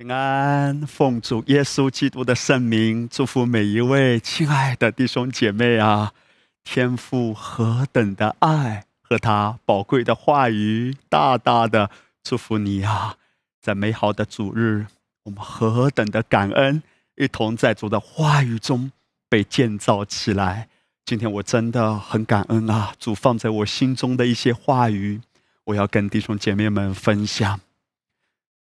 [0.00, 6.14] 平安，奉主耶稣基督的圣名，祝福每一位亲爱的弟兄姐妹啊！
[6.64, 11.90] 天父何等的爱和他宝贵的话语，大大的
[12.22, 13.16] 祝福你啊！
[13.60, 14.86] 在美好的主日，
[15.24, 16.82] 我们何等的感恩，
[17.16, 18.90] 一同在主的话语中
[19.28, 20.68] 被建造起来。
[21.04, 22.94] 今天我真的很感恩啊！
[22.98, 25.20] 主放在我心中的一些话语，
[25.64, 27.60] 我要跟弟兄姐妹们分享。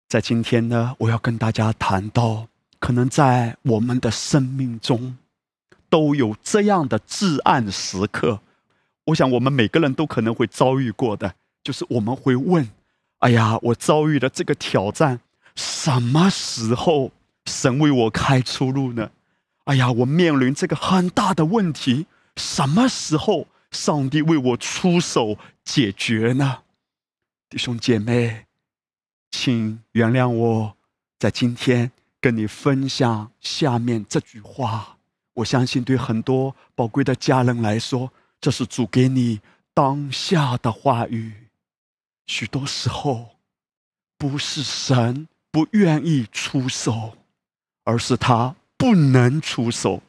[0.07, 2.47] 在今天呢，我要跟大家谈到，
[2.79, 5.17] 可能在我们的生命中，
[5.89, 8.39] 都有这样的至暗时刻。
[9.05, 12.69] 我想，我们每个人都可能会遭遇过的，就是我们会问
[13.19, 15.19] ：“哎呀，我遭遇的这个挑战，
[15.55, 17.11] 什么时候
[17.45, 19.09] 神为我开出路呢？
[19.65, 26.59] 哎呀，我面临这个很大的问题，什么时候上帝为我出手解决呢？”
[27.49, 28.44] 弟兄姐妹。
[29.37, 30.77] 请原谅我，
[31.19, 34.97] 在今天跟你分享下面这句话。
[35.33, 39.41] 我相信，对很多宝贵的家人来说，这是主给你
[39.73, 41.33] 当下的话语。
[42.25, 43.35] 许多时候，
[44.17, 47.17] 不是神不愿意出手，
[47.83, 50.01] 而是他不能出手。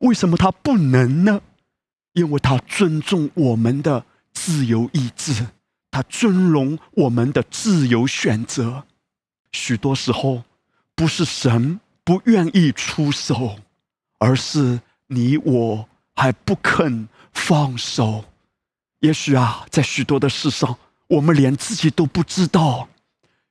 [0.00, 1.40] 为什么他不能呢？
[2.12, 5.46] 因为他尊重我们的自由意志。
[5.96, 8.84] 他尊荣我们的自由选择，
[9.50, 10.42] 许多时候
[10.94, 13.56] 不是神不愿意出手，
[14.18, 18.26] 而是你我还不肯放手。
[19.00, 20.76] 也许啊，在许多的事上，
[21.08, 22.90] 我们连自己都不知道，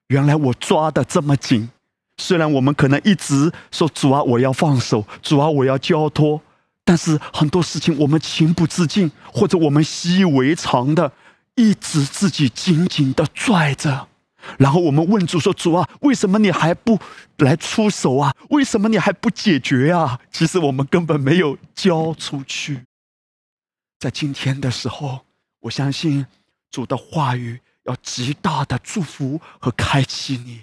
[0.10, 1.72] 原来我抓的这么紧。
[2.18, 6.40] 虽然我们可能一直说主啊，我要放手，主啊，我要交托，
[6.84, 11.12] 但是很多事情我们情不自禁，或者我们习以为常的。
[11.56, 14.08] 一直自己紧紧的拽着，
[14.58, 17.00] 然后我们问主说：“主啊，为什么你还不
[17.38, 18.36] 来出手啊？
[18.50, 22.82] 为什么你还不解决啊？”其实我们根本没有交出去。
[24.00, 25.22] 在今天的时候，
[25.62, 26.26] 我相信
[26.70, 30.60] 主的话语要极大的祝福和开启你。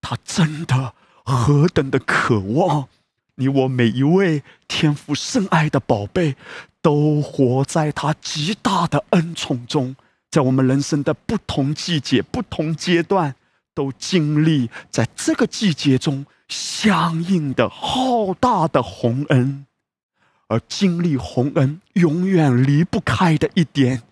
[0.00, 0.94] 他真的
[1.24, 2.88] 何等的渴望
[3.36, 6.36] 你我每一位天赋深爱的宝贝，
[6.82, 9.94] 都活在他极大的恩宠中。
[10.36, 13.34] 在我们人生的不同季节、不同阶段，
[13.72, 19.64] 都经历在这个季节中相应的浩大的洪恩，
[20.48, 24.02] 而经历洪恩永远离不开的一点，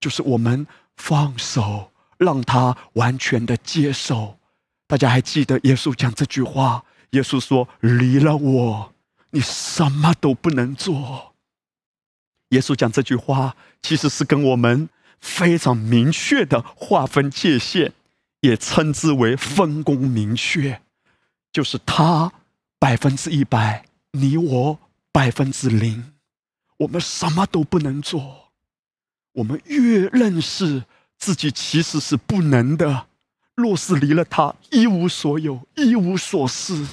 [0.00, 0.66] 就是我们
[0.96, 4.38] 放手，让他完全的接受。
[4.86, 6.82] 大家还记得耶稣讲这句话？
[7.10, 8.94] 耶稣说：“离了我，
[9.28, 11.34] 你什么都不能做。”
[12.48, 14.88] 耶稣讲这句话，其实是跟我们。
[15.20, 17.92] 非常明确的划分界限，
[18.40, 20.80] 也称之为分工明确，
[21.52, 22.32] 就是他
[22.78, 24.78] 百分之一百，你我
[25.12, 26.12] 百分之零，
[26.78, 28.52] 我们什么都不能做。
[29.32, 30.84] 我们越认识
[31.18, 33.06] 自己其实是不能的，
[33.54, 36.86] 若是离了他一无所有、一无所事，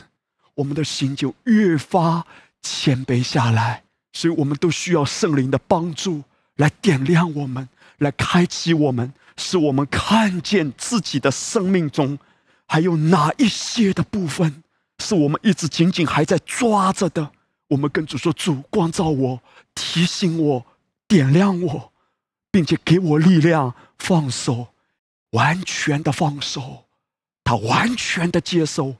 [0.56, 2.25] 我们的心就越发
[2.62, 3.83] 谦卑下来。
[4.12, 6.23] 所以，我们都需要圣灵的帮助
[6.57, 7.67] 来点亮我们。
[7.97, 12.17] 来开启我们，使我们看见自己的生命中
[12.67, 14.63] 还有哪一些的部分，
[14.99, 17.31] 是我们一直紧紧还在抓着的。
[17.69, 19.41] 我们跟主说：“主光照我，
[19.73, 20.65] 提醒我，
[21.07, 21.93] 点亮我，
[22.51, 24.67] 并且给我力量，放手，
[25.31, 26.85] 完全的放手。
[27.43, 28.95] 他完全的接受，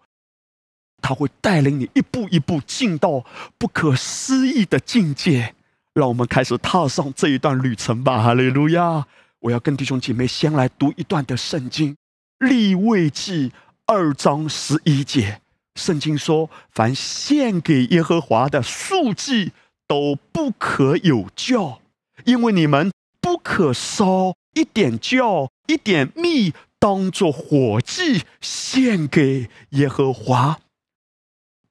[1.02, 3.24] 他会带领你一步一步进到
[3.58, 5.56] 不可思议的境界。”
[5.94, 9.06] 让我们开始踏上这一段旅程吧，哈利路亚！
[9.42, 11.96] 我要跟弟兄姐妹先来读一段的圣经，
[12.48, 13.50] 《立位记》
[13.86, 15.40] 二章十一节。
[15.76, 19.52] 圣经说：“凡献给耶和华的素祭，
[19.88, 21.80] 都不可有教，
[22.26, 30.58] 因为你们不可烧一点教、一点蜜，当做火祭献给耶和华。”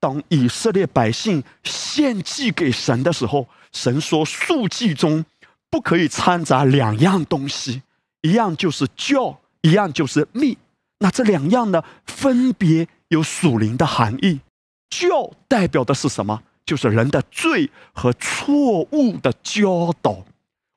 [0.03, 3.47] 当以色列百姓献祭给神的时候。
[3.73, 5.25] 神说：“数祭中
[5.71, 7.81] 不可以掺杂两样东西，
[8.21, 10.59] 一样就是教，一样就是密。
[10.99, 14.41] 那这两样呢，分别有属灵的含义。
[14.91, 16.43] 教代表的是什么？
[16.67, 20.23] 就是人的罪和错误的教导。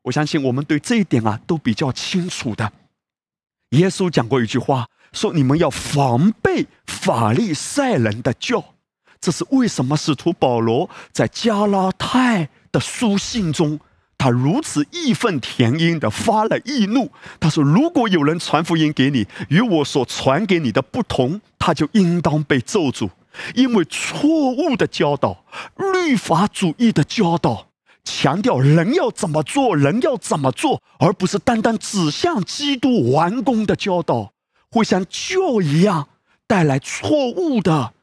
[0.03, 2.71] 我相信我们对这一点啊都比较清楚的。
[3.71, 8.63] 耶稣讲过一句话，说：你们要防备法利赛人的教。
[9.25, 9.97] 这是为什么？
[9.97, 13.79] 使徒保罗在加拉太。”的书信中，
[14.17, 17.09] 他如此义愤填膺的发了易怒。
[17.39, 23.09] 他说：“如果有人传福音给你，与我所传给你的不同，他就应当被咒诅，
[23.55, 25.45] 因为错误的教导、
[25.77, 27.69] 律法主义的教导，
[28.03, 34.33] 强调人要怎么做，人要怎么做，而不是单单指向基督完工的教导，
[34.69, 36.09] 会像旧一样
[36.45, 37.93] 带来错误的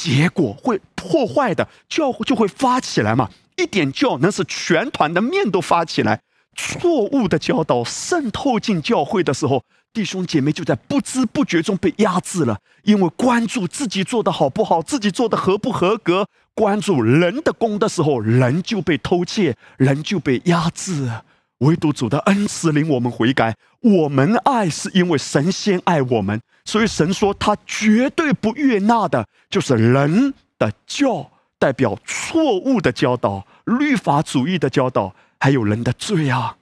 [0.00, 3.28] 结果，会破坏的教就会发起来嘛。”
[3.58, 6.20] 一点教，那是全团的面都发起来。
[6.54, 12.58] 错误的教导渗透进教会的时候，弟兄姐妹就在不知不觉中被压制了。
[12.84, 21.10] 因为关注自己做的好不好，自己做的合不合格，关注人的功的时候，人就被偷窃，人就被压制。
[21.58, 23.56] 唯独主的恩慈令我们悔改。
[23.80, 31.30] 我们爱是因为神先爱我们，所以神说他绝对不悦纳的，就是人的教。
[31.60, 36.56] 代表错误的教导、律法主义的教导，还有人的罪啊！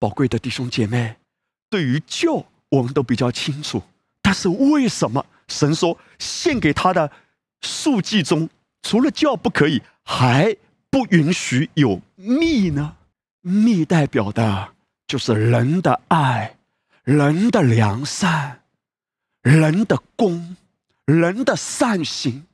[0.00, 1.14] 宝贵的弟兄姐妹，
[1.70, 3.80] 对于教我们都比较清楚，
[4.20, 7.12] 但是为什么神说献给他的
[7.60, 8.48] 数据中，
[8.82, 10.56] 除了教不可以，还
[10.90, 12.96] 不允许有密呢？
[13.42, 14.72] 密代表的
[15.10, 16.56] 就是人的爱、
[17.02, 18.60] 人的良善、
[19.42, 20.56] 人的功、
[21.04, 22.46] 人的善行。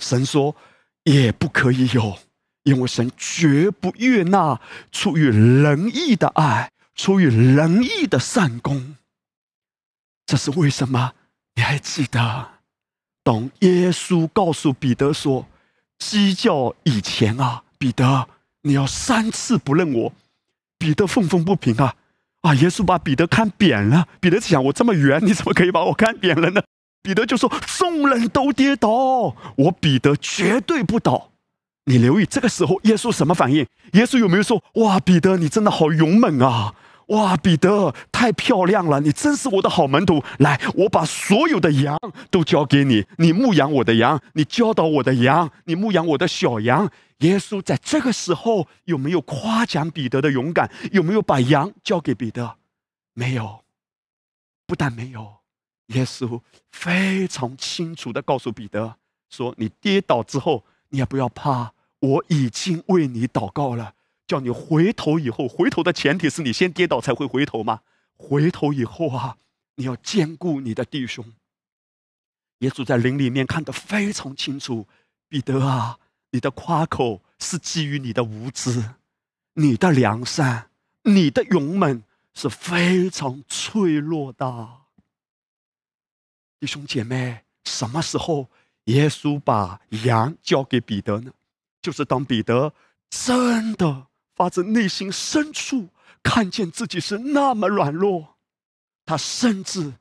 [0.00, 0.56] 神说，
[1.04, 2.18] 也不可以有，
[2.64, 4.60] 因为神绝不悦纳
[4.90, 8.96] 出于仁义的爱，出于仁义的善功。
[10.26, 11.12] 这是为什么？
[11.54, 12.48] 你还记得，
[13.22, 15.46] 当耶稣告诉彼得说
[15.96, 18.28] ：“鸡叫以前啊，彼得，
[18.62, 20.12] 你要三次不认我。”
[20.76, 21.94] 彼得愤愤不平啊！
[22.42, 24.06] 啊，耶稣把彼得看扁了。
[24.20, 26.62] 彼得想：我这么圆， 你怎么可以把我看扁了呢？
[27.02, 28.88] 彼得就说：“众人都跌倒，
[29.56, 31.30] 我彼得绝对不倒。”
[31.86, 33.66] 你留意这个时候，耶稣什么反应？
[33.92, 36.74] 耶稣有没有说：“哇，彼得，你真的好勇猛啊！
[37.10, 40.22] 哇，彼得太漂亮了，你真是我的好门徒。
[40.38, 41.98] 来，我把所有的羊
[42.30, 46.90] 都交给你，你牧养我的羊，你教导我的羊，你牧养我的小羊。”
[47.20, 50.70] 耶稣在这个时候有没有夸奖彼得的勇敢？
[50.90, 52.56] 有没有把羊交给彼得？
[53.12, 53.62] 没有，
[54.66, 55.34] 不但没有。
[55.88, 56.40] 耶稣
[56.70, 58.94] 非常清楚的告诉彼得
[59.28, 63.92] 说：“你跌倒之后，你也不要怕，我已经为你祷告了，
[64.30, 67.80] 叫你回头以后，回头的前提是你先跌倒才会回头嘛。
[68.16, 69.36] 回头以后啊，
[69.74, 71.32] 你要兼顾你的弟兄。”
[72.62, 74.86] 耶稣在灵里面看得非常清楚，
[75.28, 75.98] 彼得啊，
[76.30, 78.94] 你的夸口是基于你的无知，
[79.54, 80.70] 你的良善，
[81.02, 84.68] 你的勇猛是非常脆弱的。
[86.60, 88.48] 弟兄姐妹，什么时候
[88.84, 91.32] 耶稣把羊交给彼得呢？
[91.82, 92.72] 就是当彼得
[93.08, 94.06] 真的
[94.40, 95.90] 发自内心深处
[96.22, 98.36] 看见自己是那么软弱，
[99.04, 99.92] 他甚至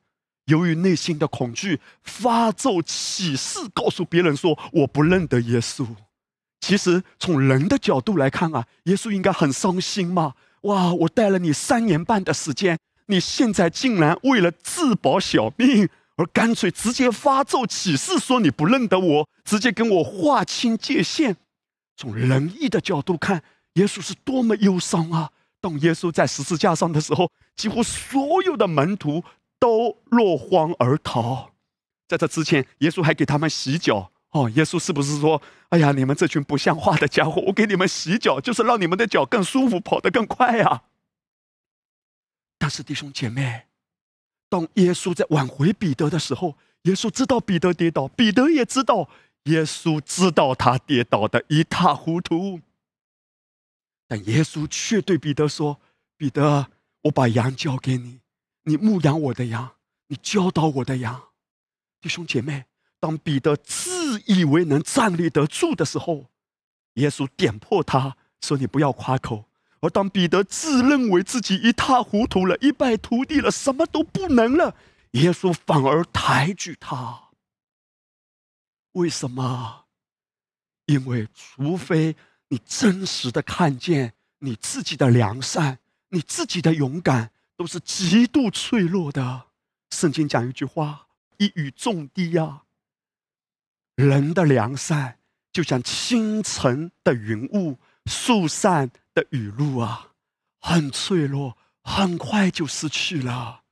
[0.45, 5.85] 由于内心的恐惧发咒起誓，告诉别人说：“我不认得耶稣。”
[6.61, 10.35] 其实从人的角度来看啊，耶稣应该很伤心嘛！
[10.61, 15.89] 哇，我带了你三年半的时间，你现在竟然为了自保小命！
[16.15, 21.35] 而干脆直接发咒起誓说你不认得我，直接跟我划清界限。
[21.97, 23.43] 从仁义的角度看，
[23.73, 25.31] 耶稣是多么忧伤啊！
[25.61, 29.23] 当耶稣在十字架上的时候，几乎所有的门徒
[29.59, 31.51] 都落荒而逃。
[32.07, 34.11] 在这之前，耶稣还给他们洗脚。
[34.31, 40.83] 哦，耶稣是不是说：“哎呀，你们这群不像话的家伙，我给你们洗脚，就是让你们的脚更舒服，跑得更快啊？”
[42.59, 43.63] 但是弟兄姐妹。
[44.49, 49.09] 当耶稣在挽回彼得的时候，耶稣知道彼得跌倒，彼得也知道
[49.43, 52.59] 耶稣知道他跌倒的一塌糊涂。
[54.09, 55.79] 但耶稣却对彼得说
[56.17, 56.71] ：“彼得，
[57.03, 58.19] 我把羊交给你，
[58.63, 59.75] 你牧养我的羊，
[60.07, 61.29] 你教导我的羊。”
[62.01, 62.65] 弟兄姐妹，
[62.99, 66.25] 当彼得自以为能站立得住的时候，
[66.95, 69.45] 耶稣点破他说：“你不要夸口。”
[69.81, 74.75] 而当彼得自认为自己一塌糊涂了、一败涂地了、什么都不能了，
[75.11, 77.29] 耶稣反而抬举他。
[78.93, 79.85] 为什么？
[80.87, 82.15] 因为除非
[82.49, 85.79] 你真实的看见你自己的良善、
[86.09, 89.47] 你自己的勇敢都是极度脆弱的。
[89.89, 92.63] 圣经讲一句话：“一语中的呀。”
[93.95, 95.19] 人的良善
[95.51, 98.91] 就像清晨的云雾，树散。
[99.11, 100.13] 的雨露啊，
[100.61, 103.63] 很脆弱，很快就失去了。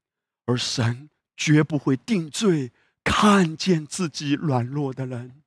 [0.45, 2.71] 而神绝不会定罪
[3.03, 5.43] 看见自己软弱的人。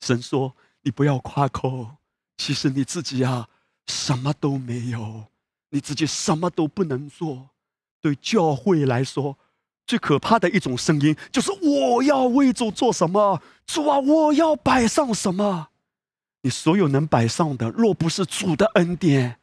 [0.00, 1.98] 神说：“你不要夸口，
[2.40, 3.46] 其实你自己啊，
[3.86, 5.26] 什么都没有，
[5.68, 7.50] 你自己什么都不能做。
[8.00, 9.36] 对教会来说，
[9.86, 13.42] 最可怕的一种声音就是我要为主做什么？
[13.66, 15.68] 主啊，我要摆上什么？
[16.40, 19.38] 你所有能摆上的，若不是主的恩典，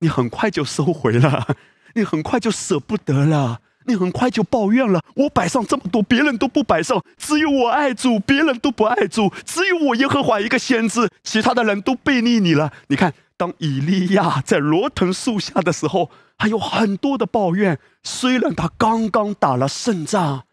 [0.00, 1.56] 你很快就收回了，
[1.94, 3.62] 你很快就舍不得了。
[3.86, 12.72] 你很快就抱怨了，我摆上这么多，别人都不摆上，只有我爱主，别人都不爱主，只有我耶和华一个先知，其他的人都背逆你了。
[12.88, 17.78] 你看，当以利亚在罗藤树下的时候，还有很多的抱怨。
[18.02, 20.44] 虽然他刚刚打了胜仗，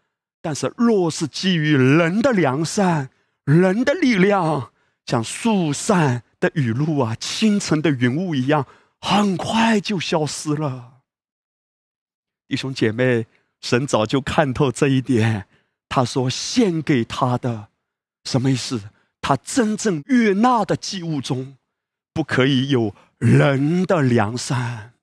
[0.42, 3.10] 但是若是基于人的良善、
[3.44, 4.70] 人的力量，
[5.06, 8.66] 像树上的雨露啊，清晨的云雾一样，
[9.00, 10.99] 很快就消失了。
[12.50, 13.28] 弟兄姐妹，
[13.60, 15.46] 神早就看透这一点。
[15.88, 17.68] 他说：“献给他的，
[18.24, 18.90] 什么意思？
[19.20, 21.56] 他真正悦纳的祭物中，
[22.12, 24.94] 不可以有人的良善。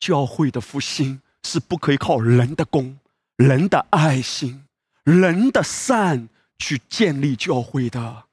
[0.00, 2.98] 教会的复兴是不可以靠人的功、
[3.36, 4.64] 人的爱心、
[5.04, 8.24] 人的善去建立教会的。”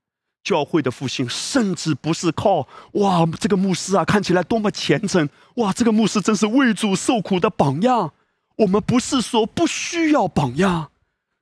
[0.43, 5.71] 教会的复兴，甚至不是靠哇，这个牧师啊，看起来多么虔诚哇！
[5.71, 8.11] 这个牧师真是为主受苦的榜样。
[8.57, 10.91] 我们不是说不需要榜样，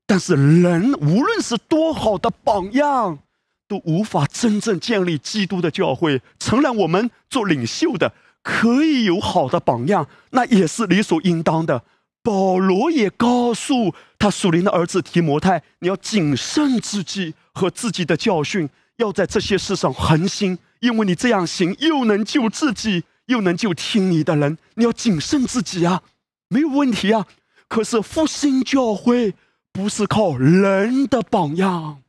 [0.06, 3.20] 但是人无论是多好的榜样，
[3.68, 6.22] 都无法真正建立基督的教会。
[6.40, 11.84] 承认我们做领袖的可以有好的榜样，那也是理所应当的。
[12.24, 18.70] 保罗也告诉他属灵的儿子提摩太，你要谨慎自己和自己的教训。
[19.02, 24.60] 要在这些事上恒心，因为你这样行，又能救自己，又能救听你的人。
[24.76, 26.04] 你要谨慎自己啊，
[26.50, 27.26] 没有问题啊。
[27.68, 29.34] 可是复兴教会
[29.72, 32.04] 不是靠人的榜样，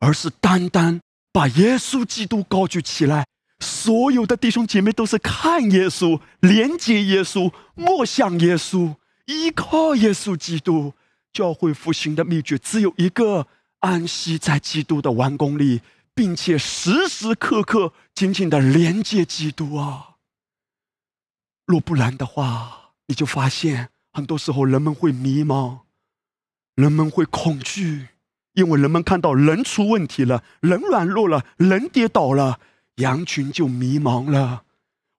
[0.00, 3.26] 而是单单把耶稣基督高举起来。
[3.60, 8.94] 所有的弟兄姐妹都是看耶稣、连接耶稣、默想耶稣、
[9.26, 10.94] 依靠耶稣基督。
[11.30, 13.46] 教会复兴的秘诀只有一个。
[13.80, 15.82] 安息在基督的完工里，
[16.14, 20.16] 并且时时刻刻紧紧的连接基督啊！
[21.64, 25.80] 若不然的话，你就发现很多时候人们会迷茫，
[26.74, 28.08] 人们会恐惧，
[28.54, 32.58] 因为人们看到人出问题了，人软弱了，人跌倒了，
[32.96, 34.64] 羊群就迷茫了。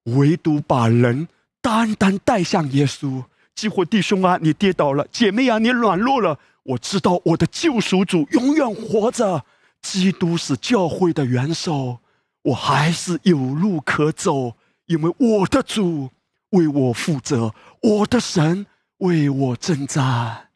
[0.03, 1.27] 唯独把人
[1.61, 3.23] 单单带向耶稣，
[3.55, 6.39] 激活弟兄啊，你跌倒了；姐妹啊，你软弱了。
[6.69, 9.43] 我知道我的救赎主永远活着，
[9.81, 11.99] 基督是教会的元首，
[12.43, 16.11] 我还是有路可走，因为我的主
[16.51, 20.49] 为我负责，我的神为我征战。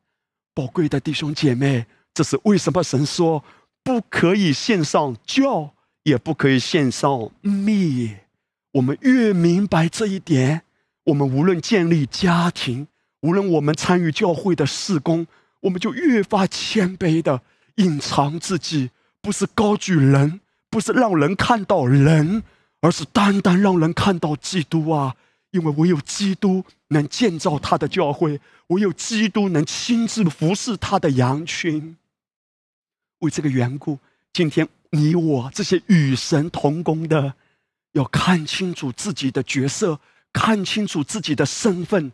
[0.53, 3.43] 宝贵的弟兄姐妹，这是为什么神说
[3.83, 8.17] 不可以献上教，也不可以献上蜜。
[8.73, 10.61] 我们越明白这一点，
[11.05, 12.87] 我们无论建立家庭，
[13.21, 15.25] 无论我们参与教会的事工。
[15.63, 17.41] 我们就越发谦卑的
[17.75, 18.91] 隐藏自己，
[19.21, 22.43] 不是高举人，不是让人看到人，
[22.81, 25.15] 而是单单让人看到基督啊！
[25.51, 31.95] 因为唯有基督能建造他的教会，唯有基督能亲自服侍他的羊群。
[33.19, 33.99] 为这个缘故，
[34.33, 37.35] 今天你我这些与神同工的，
[37.93, 39.99] 要看清楚自己的角色，
[40.33, 42.11] 看清楚自己的身份，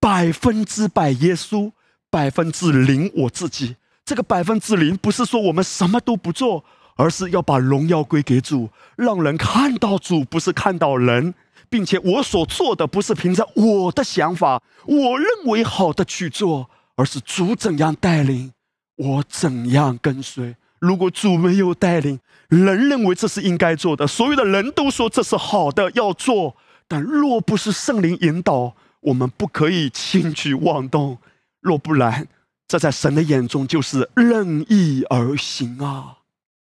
[0.00, 1.70] 百分之百耶稣。
[2.10, 6.64] 百分之零，我自己这个百分之零，不是说我们什么都不做，
[6.96, 11.34] 而是要把荣耀归给主，让人看到主，不是看到人，
[11.68, 18.52] 并且我所做的不是凭着我的想法，我认为好的去做，而是主怎样带领，
[18.96, 20.56] 我怎样跟随。
[20.78, 31.18] 如果主没有带领，人认为这是应该做的，所有的人都说这是好的要做，但若不是圣灵引导，我们不可以轻举妄动。
[31.60, 32.28] 若不然，
[32.66, 36.18] 这在神的眼中就是任意而行啊！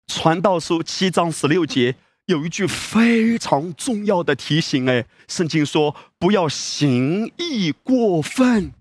[0.08, 1.96] 传道书七章十六节
[2.28, 8.72] 有一句非常重要的提醒：哎，圣经说不要行义过分，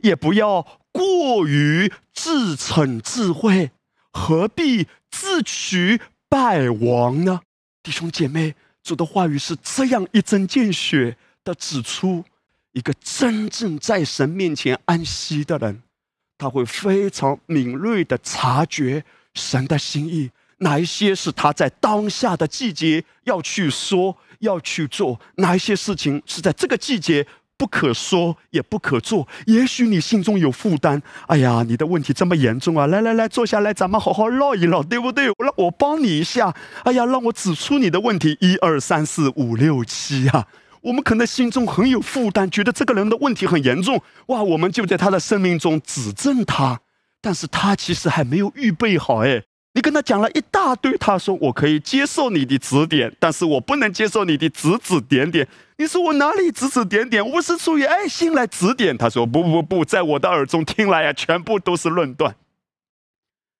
[0.00, 3.70] 也不要过于自逞智慧，
[4.12, 7.40] 何必自取败亡呢？
[7.82, 12.24] 弟兄姐妹，主的话语是这样一针见血的指出。
[12.74, 15.82] 一个真正在神面前安息的人，
[16.36, 27.24] 他会非常敏锐的察觉神的心意，哪一些是他在当下的季节要去说、要去做，哪一些事情是在这个季节
[27.56, 29.28] 不可说，也不可做。
[29.46, 32.88] 也许你心中有负担，哎呀，你的问题这么严重啊！
[32.88, 35.26] 来来来，坐下来，咱们好好唠一唠，对不对？
[35.26, 36.52] 让我帮你一下。
[36.82, 40.48] 哎呀，让我指出你的问题，一二三四五六七啊！
[40.84, 44.42] 我们可能心中很有负担，觉得这个人的问题很严重，哇！
[44.42, 46.80] 我们就在他的生命中指正他，
[47.20, 49.42] 但是他其实还没有预备好，哎。
[49.76, 55.48] 你跟他讲了一大堆，他说我可以接受你的指点，但是我不能接受你的指指点点。
[55.78, 57.28] 你说我哪里指指点点？
[57.28, 58.96] 我是出于爱心来指点。
[58.96, 62.36] 他说不不不，在我的耳中听来呀，全部都是论断。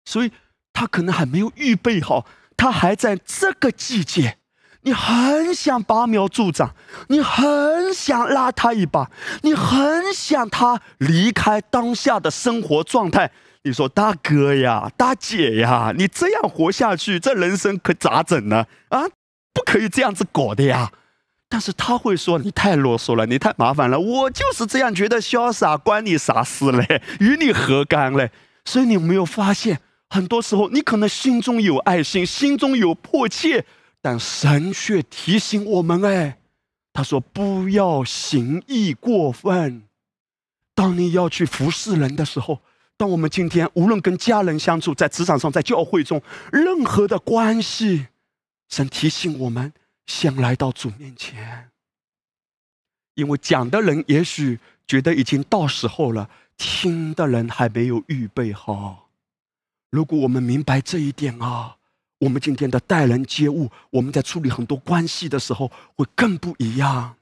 [0.04, 0.30] 所以
[0.72, 2.24] 他可能还没有预备好，
[2.56, 4.36] 他还在这个季节，
[4.84, 6.74] 你很想拔苗助长，
[7.08, 9.10] 你很想拉他一把，
[9.42, 13.30] 你很想他离开当下的生活状态。
[13.62, 18.66] 你说大哥呀，大姐呀，你这样活下去，这人生可咋整呢？
[18.90, 19.04] 啊，
[19.54, 20.92] 不可以这样子搞的呀！
[21.48, 27.00] 但是他会说你太啰嗦了，你太麻烦了，我就是这样觉得潇洒，关你啥事嘞？
[27.20, 28.30] 与你何干嘞？
[28.66, 33.64] 所以你有没有发现，很多时候你可能心中有爱心，心中有迫切，
[34.04, 36.36] 但神却提醒我们：哎，
[36.92, 39.84] 他说不要行义过分。
[40.74, 42.60] 当你要去服侍人的时候。
[42.96, 48.06] 当我们今天无论跟家人相处，在职场上，在教会中，任何的关系，
[48.68, 49.72] 神提醒我们
[50.06, 51.70] 先来到主面前，
[53.14, 59.08] 因为讲的人也许觉得已经到时候了，听的人还没有预备好。
[59.90, 61.78] 如果我们明白这一点啊，
[62.24, 67.16] 我们今天的待人接物，我们在处理很多关系的时候，会更不一样。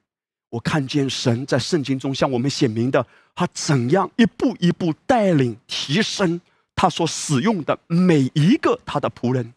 [0.48, 3.04] 我看见神在圣经中向我们显明的，
[3.34, 6.40] 他怎样一步一步带领提升
[6.76, 9.52] 他所使用的每一个他的仆人。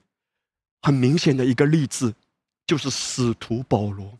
[0.82, 2.16] 很明显的一个例子，
[2.66, 4.18] 就是使徒保罗。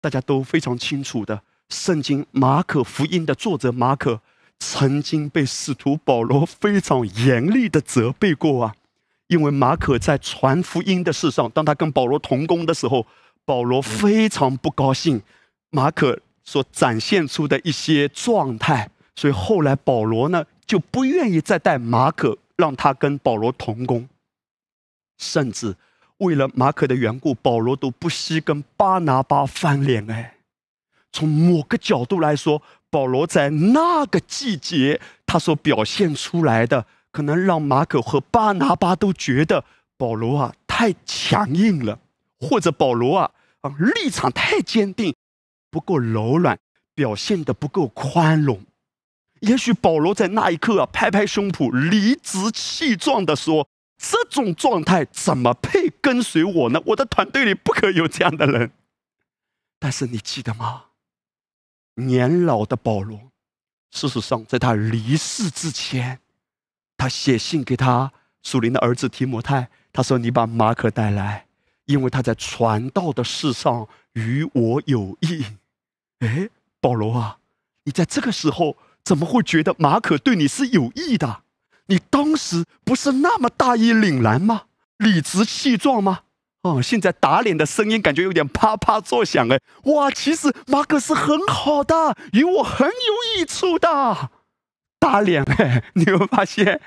[0.00, 4.20] 大家都非常清楚的，圣经马可福音的作者马可，
[4.58, 8.74] 曾经被使徒保罗非常严厉的责备过啊。
[9.28, 13.06] 因为马可在传福音的事上，当他跟保罗同工的时候，
[13.44, 15.22] 保罗非常不高兴。
[15.70, 24.08] 马可所展现出的一些状态，所以后来保罗呢就不愿意再带马可，让他跟保罗同工，
[25.18, 25.74] 甚至
[26.18, 30.08] 为了马可的缘故，保罗都不惜跟巴拿巴翻脸。
[30.10, 30.36] 哎，
[31.10, 39.64] 从某个角度来说，保罗在那个季节他所表现出来的，可能让马可和巴拿巴都觉得
[39.96, 42.00] 保罗啊太强硬了，
[42.40, 45.14] 或者保罗啊啊立场太坚定。
[45.70, 46.58] 不够柔软，
[46.94, 48.64] 表现的不够宽容。
[49.40, 56.80] 也许保罗在那一刻啊，拍拍胸脯，理直气壮的说：“这种状态怎么配跟随我呢？
[56.86, 58.72] 我的团队里不可有这样的人。”
[59.78, 60.84] 但是你记得吗？
[61.96, 63.32] 年老的保罗，
[63.90, 66.20] 事实上在他离世之前，
[66.96, 71.46] 他写信给他属灵的儿子提摩太，他说：“你把马可带来，
[71.86, 75.44] 因为他在传道的事上与我有益。”
[76.20, 76.48] 哎，
[76.80, 77.38] 保罗啊，
[77.84, 81.42] 你在这个时候怎么会觉得马可对你是有益的？
[81.86, 84.62] 你当时不是那么大义凛然吗？
[84.96, 86.20] 理直气壮吗？
[86.62, 89.46] 哦，现在打脸的声音感觉有点啪啪作响。
[89.50, 94.30] 哎，哇，其实马可是很好的，与我很有益处的。
[95.04, 96.80] 打脸哎， 你会发现，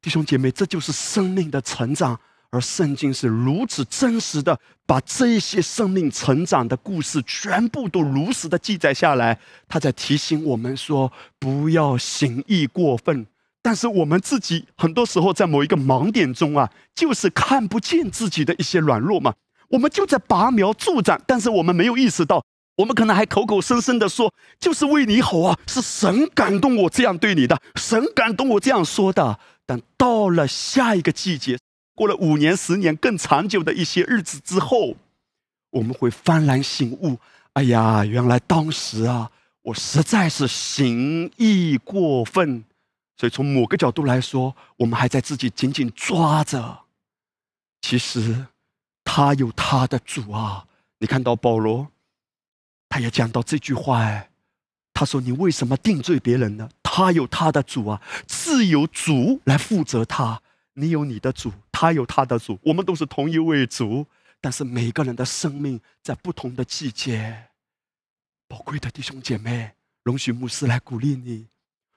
[0.00, 2.20] 弟兄姐妹，这就是生命的成长。
[2.50, 9.36] 而圣经是如此真实的，把这些生命成长的故事全部都如实的记载下来。
[9.66, 13.26] 他在提醒我们说：不要行义过分。
[13.60, 19.34] 但是我们自己很多时候在某一个盲点中啊，就是看不见自己的一些软弱嘛。
[19.70, 22.44] 我们就在拔苗助长，但是我们没有意识到，
[22.76, 29.38] 我们可能还口口声声的说：就是为你好啊，是神感动我这样对你的，神感动我这样说的。
[29.64, 31.58] 但到了下一个季节。
[31.94, 34.96] 过了五年、十年更长久的一些日子之后，
[35.70, 37.18] 我们会幡然醒悟：
[37.54, 39.30] 哎呀，原来当时啊，
[39.62, 42.62] 我实在是行义过分。
[43.16, 46.80] 所以从某个角度来说，我们还在自己紧紧抓着。
[47.80, 48.46] 其实
[49.02, 50.66] 他有他的主啊！
[50.98, 51.88] 你看到保罗，
[52.88, 54.30] 他也讲到这句话哎，
[54.94, 56.70] 他说：“你为什么定罪别人呢？
[56.82, 60.42] 他有他的主啊，自有主来负责他。”
[60.78, 64.06] 你有你的主，他有他的主，我们都是同一位主，
[64.42, 67.48] 但是每个人的生命在不同的季节。
[68.46, 69.72] 宝贵的弟兄姐妹，
[70.02, 71.48] 容许牧师来鼓励你：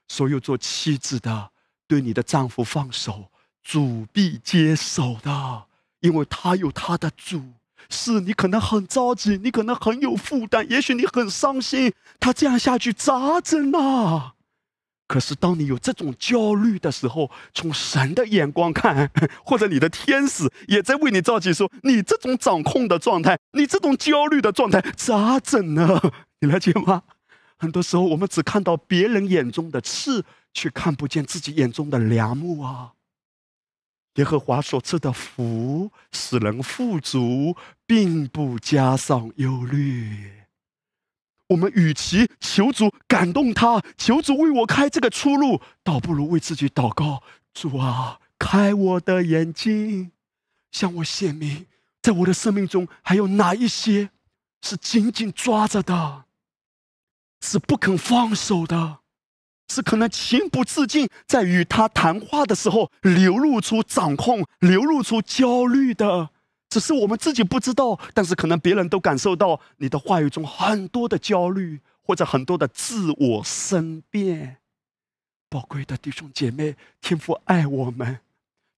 [0.08, 1.52] 所有做妻子的，
[1.88, 3.30] 对你的丈夫放手，
[3.62, 5.68] 主必接手的，
[6.00, 7.44] 因为他有他的主。
[7.90, 11.94] 是你可能很着急，你可能很有负担，也许你很伤心。
[12.20, 14.34] 他这样下去咋整啊？
[15.08, 19.10] 可是当你有这种焦虑的时候，从神的眼光看，
[19.44, 26.00] 或者你的天使也在为你着急，说你这种掌控的状态，你这种焦虑的状态咋整呢？
[26.42, 27.02] 你了解吗？
[27.58, 32.94] 很多时候我们只看到别人眼中的刺，却看不见自己眼中的良木啊。
[34.20, 37.56] 耶和华所赐的福使人富足，
[37.86, 40.34] 并不加上忧虑。
[41.48, 50.12] 我们与其求主感动他，求主为我开这个出路，倒不如为自己祷告：主啊，开我的眼睛，
[50.70, 51.66] 向我显明，
[52.02, 54.10] 在我的生命中还有哪一些
[54.62, 56.26] 是紧紧抓着的，
[57.40, 58.99] 是不肯放手的。
[59.70, 66.32] 是可能情不自禁在与他谈话的时候流露出掌控、流露出焦虑的，
[66.70, 74.58] 只是我们自己不知道，但是可能别人都感受到你的话语中很多的焦虑或者很多的自我申辩。
[75.50, 78.20] 宝贵的弟兄姐妹，天父爱我们，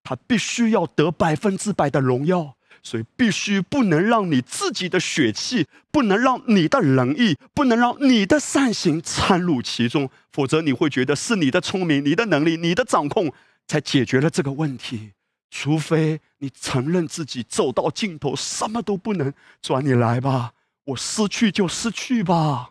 [0.04, 2.56] 他必须要得百分之百的荣耀。
[2.84, 13.32] 所以必须不能让你自己的血气，不能让你的仁义，不能让你的善行掺入其中，否则你会觉得是你的聪明、你的能力、你的掌控
[13.67, 15.12] 才解决了这个问题。
[15.50, 20.54] 除非你承认自己走到尽头，什么都不能，转你来吧，
[20.86, 22.70] 我失去就失去吧。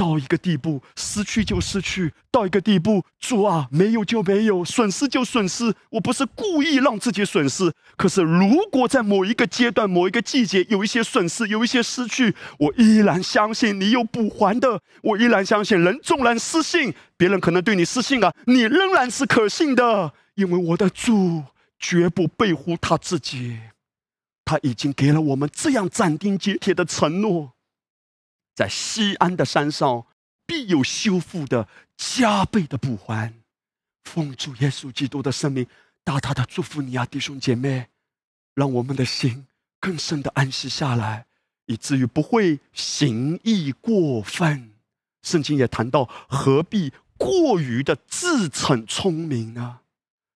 [0.00, 5.74] 到一个地步，失去就失去；到一个地步，主啊，没有就没有，损失就损失。
[5.90, 14.80] 我不是故意让自己损失，可是如果在某一个阶段、某一个季节有一些损失、有一些失去，我依然相信你有补还的。
[15.02, 21.44] 我依然相信，人纵然失信，别人可能对你失信啊，你仍然是可信的，因为我的主
[21.78, 23.58] 绝不背乎他自己，
[24.46, 27.52] 他已经给了我们这样斩钉截铁的承诺。
[28.54, 30.06] 在西安的山上，
[30.46, 33.32] 必有修复的加倍的补还。
[34.04, 35.66] 奉主耶稣基督的生命，
[36.02, 37.88] 大大的祝福你啊，弟兄姐妹，
[38.54, 39.46] 让我们的心
[39.78, 41.26] 更深的安息下来，
[41.66, 44.72] 以至于不会行义过分。
[45.22, 49.80] 圣经也谈到，何必过于的自逞聪明呢？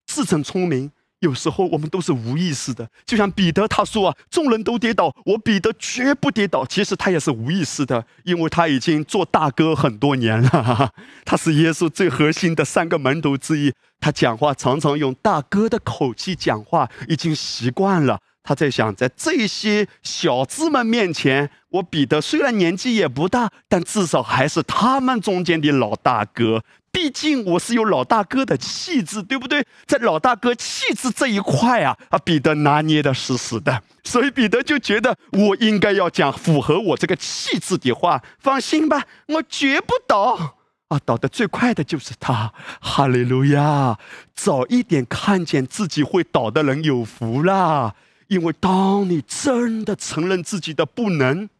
[0.06, 0.92] 自逞聪明。
[1.24, 10.92] 有时候我们都是无意识的，就像彼得他说啊：“众人都跌倒，我彼得绝不跌倒。”其实他也是无意识的，因为他已经做大哥很多年了。
[11.24, 18.20] 他是耶稣最核心的三个门徒之一，他讲话常常用大哥的口气讲话，已经习惯了。
[18.46, 26.62] 他在想，在这些小子们面前，我彼得虽然年纪也不大，但至少还是他们中间的老大哥。
[26.94, 29.66] 毕竟我是有老大哥的气质，对不对？
[29.84, 38.22] 在老大哥气质这一块啊，啊，彼得拿捏的死死的，所以彼得就觉得我应该要讲符合我这个气质的话。
[38.38, 40.54] 放心吧，我绝不倒
[40.86, 41.00] 啊！
[41.04, 43.98] 倒的最快的就是他，哈利路亚！
[44.32, 47.96] 早一点看见自己会倒的人有福啦，
[48.28, 51.50] 因为当你真的承认自己的不能，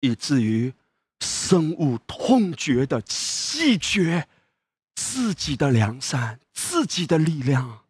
[0.00, 0.74] 以至于。
[1.22, 4.26] 深恶痛绝的弃绝
[4.96, 7.84] 自己的良善、自己的力量，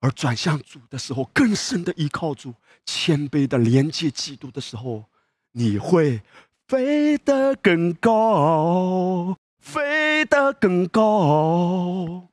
[0.00, 2.54] 而转向主的时候，更深的依靠主、
[2.84, 5.06] 谦卑的连接基督的时候，
[5.52, 6.22] 你会
[6.68, 12.28] 飞得更高，飞得更高。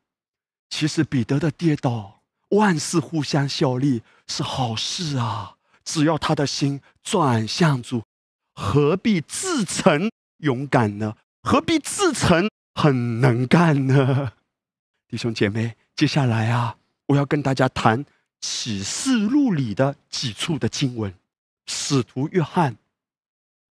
[0.69, 5.56] 其实彼得的跌倒，万事互相效力，是好事啊！
[5.84, 8.04] 只要他的心转向主。
[8.54, 11.16] 何必自称勇敢呢？
[11.42, 14.34] 何必自称很能干呢？
[15.08, 18.06] 弟兄姐妹，接下来啊，我要跟大家谈
[18.40, 21.14] 启示录里的几处的经文。
[21.68, 22.76] 使徒约翰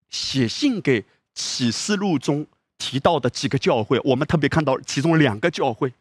[0.09, 5.93] 写信给启示录中提到的几个教会，我们特别看到其中两个教会，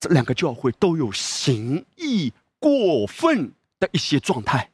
[0.00, 4.70] 这两个教会都有行义过分的一些状态，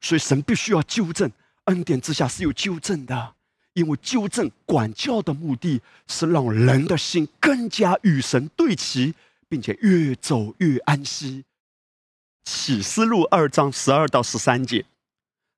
[0.00, 1.30] 所以神必须要纠正。
[1.66, 3.34] 恩典之下是有纠正的，
[3.74, 9.14] 因为纠正管教的目的是让人的心更加与神对齐，
[9.48, 11.44] 并且越走越安息。
[12.44, 14.84] 启示录二章十二到十三节，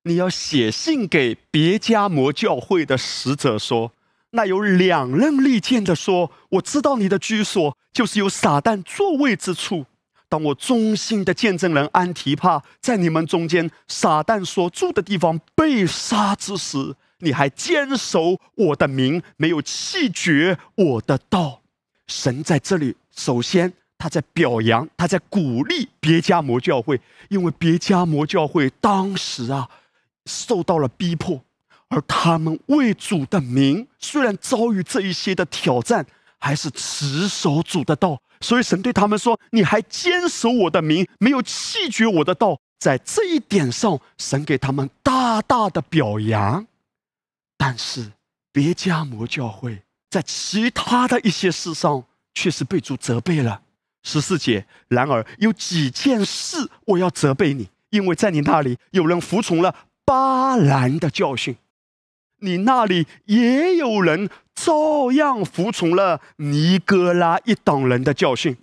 [0.03, 3.93] 你要写信给别家摩教会的使者说
[4.31, 9.85] ：“那有两刃利剑的说，我知道你的居所就是有撒旦座位之处。”
[10.29, 21.61] 当我忠心的见证人安提帕在你们中间撒旦所住的地方被杀之时，你还坚守我的名，没有弃绝我的道。
[22.07, 29.67] 神在这里首先他在表扬，他在鼓励别加摩教会，因为别加摩教会当时啊
[30.27, 31.43] 受到了逼迫，
[31.87, 36.05] 而他们为主的名，虽然遭遇这一些的挑战，
[36.37, 38.21] 还是持守主的道。
[38.41, 46.65] 所以神对他们说：“你还坚守我的名，没有弃绝我的道。”在这一点上，神给他们大大的表扬。
[47.57, 48.13] 但是
[48.53, 53.63] 别加摩教会在其他的一些事上，却是被主责备了。
[54.03, 59.75] 十四节，然而有几件事我要责备你，因为在你那里有人服从了
[60.05, 61.57] 巴兰的教训，
[62.37, 64.29] 你那里也有人
[64.61, 68.57] 照样服从了尼哥拉一党人的教训。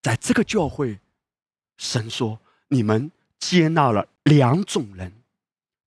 [0.00, 1.00] 在这个教会，
[1.76, 5.12] 神说你们接纳了两种人，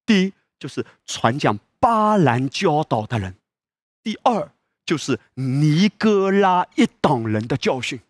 [0.05, 3.35] 第一就是传讲巴兰教导的人，
[4.03, 4.51] 第二
[4.85, 8.01] 就是尼哥拉一党人的教训。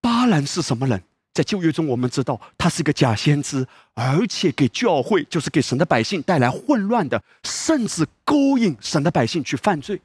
[0.00, 1.02] 巴兰是什么人？
[1.34, 10.00] 在旧约中，我们知道他是一个假先知，而且给教会，就是给神的百姓带来混乱的，甚至勾引神的百姓去犯罪。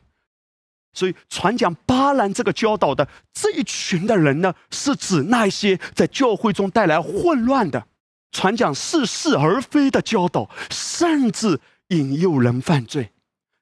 [0.93, 7.85] 所以，传讲巴兰这个教导的这一群的人呢，是指那些在教会中带来混乱的，
[8.31, 11.59] 传讲似是而非的教导，甚至
[11.89, 13.11] 引诱人犯罪。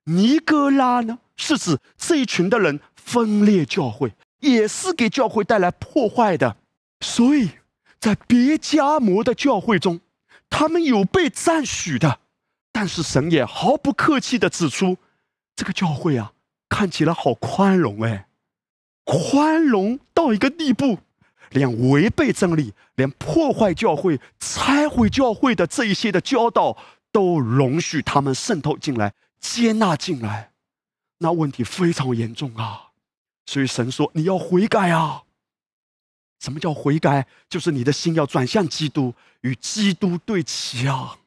[0.06, 4.14] 尼哥拉呢，是指这一群的人分裂教会。
[4.42, 6.58] 也是给教会带来破坏的，
[7.06, 7.52] 所以
[8.00, 10.02] 在别加摩的教会中，
[10.50, 12.20] 他们有被赞许的，
[12.72, 14.98] 但是神也毫不客气的指出，
[15.56, 16.34] 这个教会啊，
[16.68, 18.28] 看起来好宽容哎，
[19.04, 20.98] 宽容到一个地步，
[21.52, 26.76] 连违背真理、连破坏教会、拆毁教会的这一些的教导，
[27.12, 30.52] 都容许他们渗透进来、接纳进来，
[31.20, 32.90] 那问题非常严重啊。
[33.46, 35.22] 所以神说：“你要悔改啊！
[36.40, 37.26] 什么叫悔改？
[37.50, 41.18] 就是你的心要转向基督，与基督对齐啊！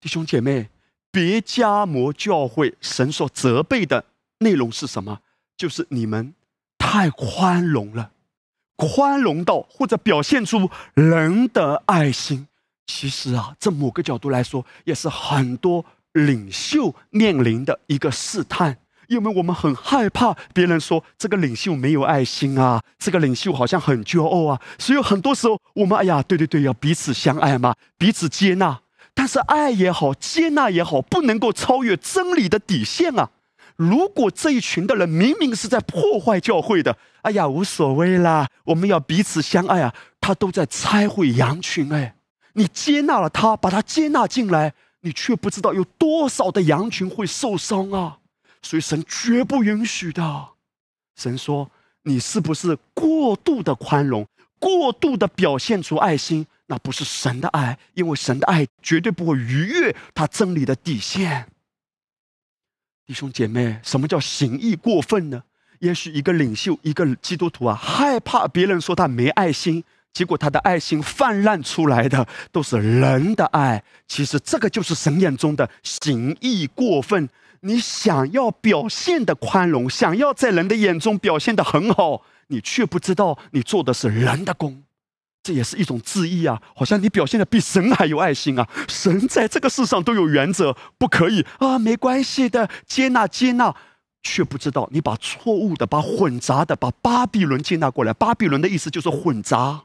[0.00, 0.68] 弟兄姐妹，
[1.10, 4.04] 别加摩教会，神所责备的
[4.38, 5.20] 内容是什么？
[5.56, 6.34] 就是你们
[6.76, 8.10] 太宽容了，
[8.76, 12.48] 宽容到或者表现出人的爱心。
[12.86, 18.78] 其实啊，这某个角度来说，也是很多领袖面临的一个试探。”
[19.08, 28.80] 因为我们很害怕别人说这个领袖没有爱心啊，这个领袖好像很骄傲啊，所以很多时候我们哎呀，对对对，要彼此相爱嘛，彼此接纳。
[29.14, 33.30] 但是爱也好，接纳也好，不能够超越真理的底线啊。
[33.76, 42.14] 如果这一群的人明明是在破坏教会的，哎呀，无所谓啦，我们要彼此相爱啊，他都在拆毁羊群哎，
[42.54, 48.18] 你接纳了他，把他接纳进来，你却不知道有多少的羊群会受伤啊。
[48.62, 50.48] 所以神绝不允许的。
[51.16, 51.70] 神说
[52.04, 54.26] ：“你是不是过度的宽容，
[54.58, 56.46] 过度的表现出爱心？
[56.66, 61.48] 那不是神的爱，因为神的爱绝对不会逾越他真理的底线。”
[63.04, 65.42] 弟兄姐妹，什么叫行义过分呢？
[65.80, 73.82] 也许一个领袖，一个基督徒啊，害怕别人说他没爱心，结果他的爱心泛滥出来的都是人的爱。
[74.06, 77.28] 其实这个就是神眼中的行义过分。
[77.64, 84.82] 你想要表现的宽容，想要在人的眼中表现的很好，你却不知道你做的是人的工，
[85.44, 86.60] 这也是一种自义啊！
[86.74, 88.68] 好像你表现的比神还有爱心啊！
[88.88, 93.74] 神在这个世上都有原则，不可以啊，没关系的，接纳接纳，
[94.22, 98.12] 却不知道你把错误的、把混杂的、把巴比伦接纳过来。
[98.12, 99.84] 巴比伦的意思就是混杂。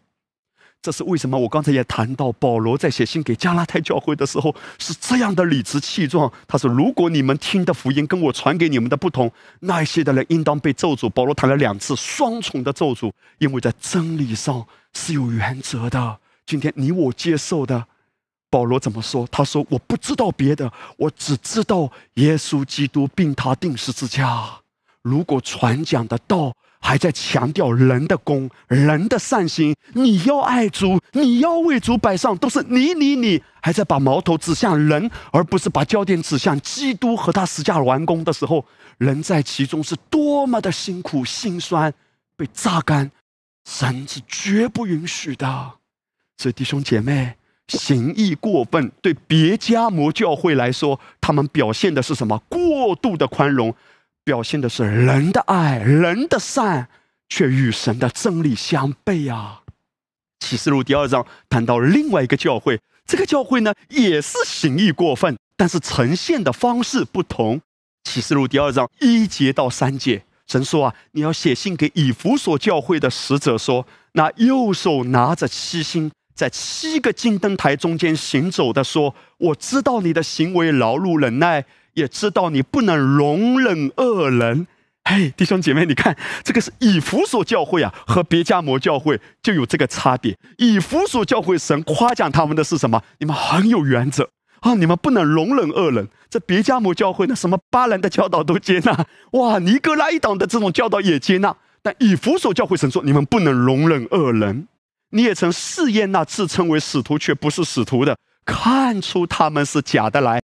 [0.81, 1.37] 这是为什么？
[1.37, 6.31] 我刚才也谈到，保罗在写信给加拉太教会的时候是这样的理直气壮。
[6.47, 9.29] 他说：“如果你们听的福音跟我传给你们的不同，
[9.61, 16.19] 那些的人应当被咒诅。”保罗谈了两次双重的咒诅，因为在真理上是有原则的。
[16.45, 17.85] 今天你我接受的，
[18.49, 19.27] 保罗怎么说？
[19.29, 24.47] 他说：“我不知道别的，我只知道耶稣基督并他定十字架。
[25.01, 38.65] 如果传讲的道。”还在强调人的功、人的善行，你要爱主，你要为主摆上，都是你、你、你，还在把矛头指向人，而不是把焦点指向基督和他十架完工的时候，
[38.97, 41.93] 人在其中是多么的辛苦、心酸、
[42.35, 43.11] 被榨干，
[43.67, 45.73] 神是绝不允许的。
[46.37, 47.35] 所以弟兄姐妹，
[47.67, 52.41] 行义过分，对别家摩教会来说，他们表现的是什么？
[52.47, 53.75] 过度的宽容。
[54.27, 56.89] 表现的是人的爱、人的善，
[57.29, 59.61] 却与神的真理相悖啊！
[60.41, 67.61] 启示录第二章谈到另外一个教会，这个教会呢也是行义过分，但是呈现的方式不同。
[68.03, 81.63] 启示录第二章一节到三节神说啊，你要写信给以弗所教会的使者说，那右手拿着七星，在七个金灯台中间行走的说，我知道你的行为劳碌忍耐，
[81.97, 84.67] 也知道你不能容忍恶人。
[85.03, 90.37] 嘿，弟兄姐妹，你看这个是以弗所教会啊，和别加摩教会就有这个差别。
[90.57, 93.01] 以弗所教会神夸奖他们的是什么？
[93.17, 94.29] 你们很有原则
[94.59, 96.07] 啊，你们不能容忍恶人。
[96.29, 101.55] 这别加摩教会呢，什么巴兰的教导都接纳，哇，尼哥拉一党的这种教导也接纳。
[101.81, 104.67] 但以弗所教会神说，你们不能容忍恶人。
[105.11, 110.41] 你也曾试验那自称为使徒却不是使徒的，看出他们是假的来。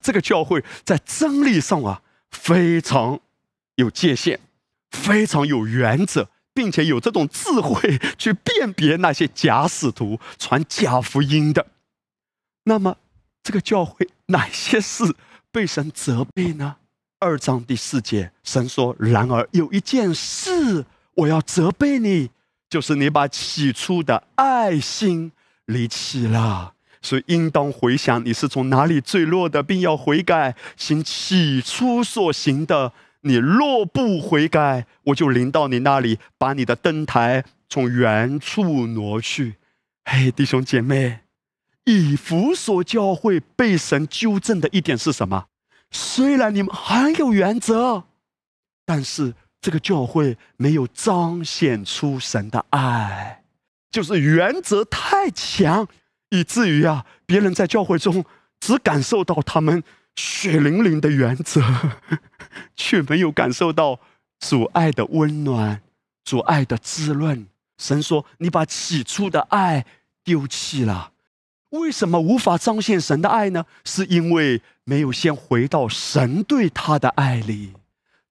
[0.00, 3.20] 这个教会在真理上啊，非常。
[3.78, 4.40] 有界限，
[4.90, 11.64] 非常有原则，并且有这种智慧去辨别那些假使徒传假福音的。
[12.64, 12.96] 那么，
[13.40, 15.14] 这个教会哪些事
[15.52, 16.78] 被神责备呢？
[17.20, 20.84] 二章第四节，神说：“然而有一件事
[21.14, 22.30] 我要责备你，
[22.68, 25.30] 就是你把起初的爱心
[25.66, 26.74] 离弃了。
[27.02, 39.56] 所以应当回想你是从哪里坠落的，并要悔改，行起初所行的。”你若不悔改，我就临到你那里，把你的灯台从原处挪去。
[40.04, 41.18] 嘿，弟兄姐妹，
[41.84, 45.46] 以弗所教会被神纠正的一点是什么？
[45.90, 48.04] 虽然你们很有原则，
[48.86, 53.42] 但是这个教会没有彰显出神的爱，
[53.90, 55.88] 就是原则太强，
[56.30, 58.24] 以至于啊，别人在教会中
[58.60, 59.82] 只感受到他们。
[60.20, 61.62] 血淋淋的原则，
[62.74, 64.00] 却没有感受到
[64.40, 65.80] 主爱的温暖、
[66.24, 67.46] 主爱的滋润。
[67.76, 69.86] 神说：“你把起初的爱
[70.24, 71.12] 丢弃了。”
[71.70, 73.64] 为什么无法彰显神的爱呢？
[73.84, 77.74] 是因为没有先回到神对他的爱里。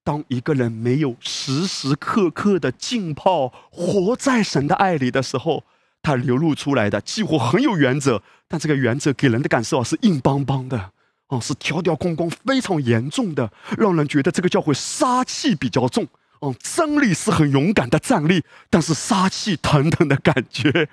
[0.03, 5.63] 当一个人没有时时刻刻的浸泡、活在神的爱里的时候，
[6.01, 10.91] 他流露出来的几乎很有原则，但这个原则给人的感受啊是硬邦邦的。
[11.27, 16.07] 哦，是条条框框非常严重的，让人觉得这个教会杀气比较重。
[16.39, 20.87] 哦，真理是很勇敢的站立，但是杀气腾腾的感觉。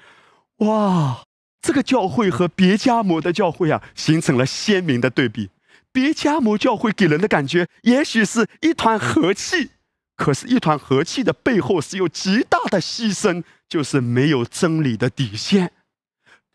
[0.57, 1.23] 哇，
[1.63, 5.51] 这个教会和别加摩的教会啊，形成了鲜明的对比。
[5.93, 9.71] 别加摩教会给人的感觉也许是一团和气，
[10.17, 15.73] 可是，一团和气的背后是有极大的牺牲，就是没有真理的底线。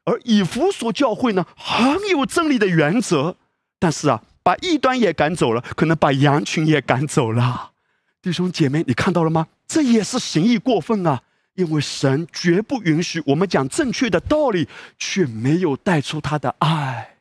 [0.06, 3.36] 而以弗所教会呢，很有真理的原则。
[3.78, 7.74] 但是啊，把异端也赶走了，可能把羊群也赶走了。
[8.22, 9.50] 弟兄姐妹，你看到了吗？
[9.68, 11.24] 这也是行义过分啊！
[11.56, 17.18] 因为神绝不允许我们讲正确的道理，却没有带出他的爱。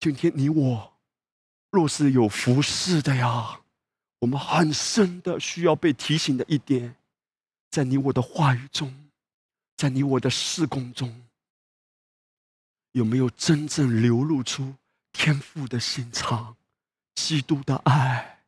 [0.00, 0.94] 今天你我
[1.70, 3.60] 若是有服侍的呀，
[4.20, 6.94] 我们很深的需要被提醒的一点，
[7.76, 8.90] 在你我的话语中，
[9.76, 11.14] 在你我的事工中，
[12.92, 14.72] 有没有真正流露出？
[15.12, 16.56] 天父的心肠，
[17.14, 18.38] 基督的爱，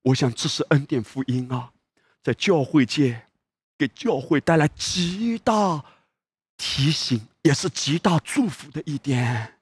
[0.00, 1.70] 我想这是恩典福音啊，
[2.22, 3.26] 在教会界
[3.76, 5.84] 给教会带来极大
[6.56, 9.58] 提醒，也是极大祝福的一点。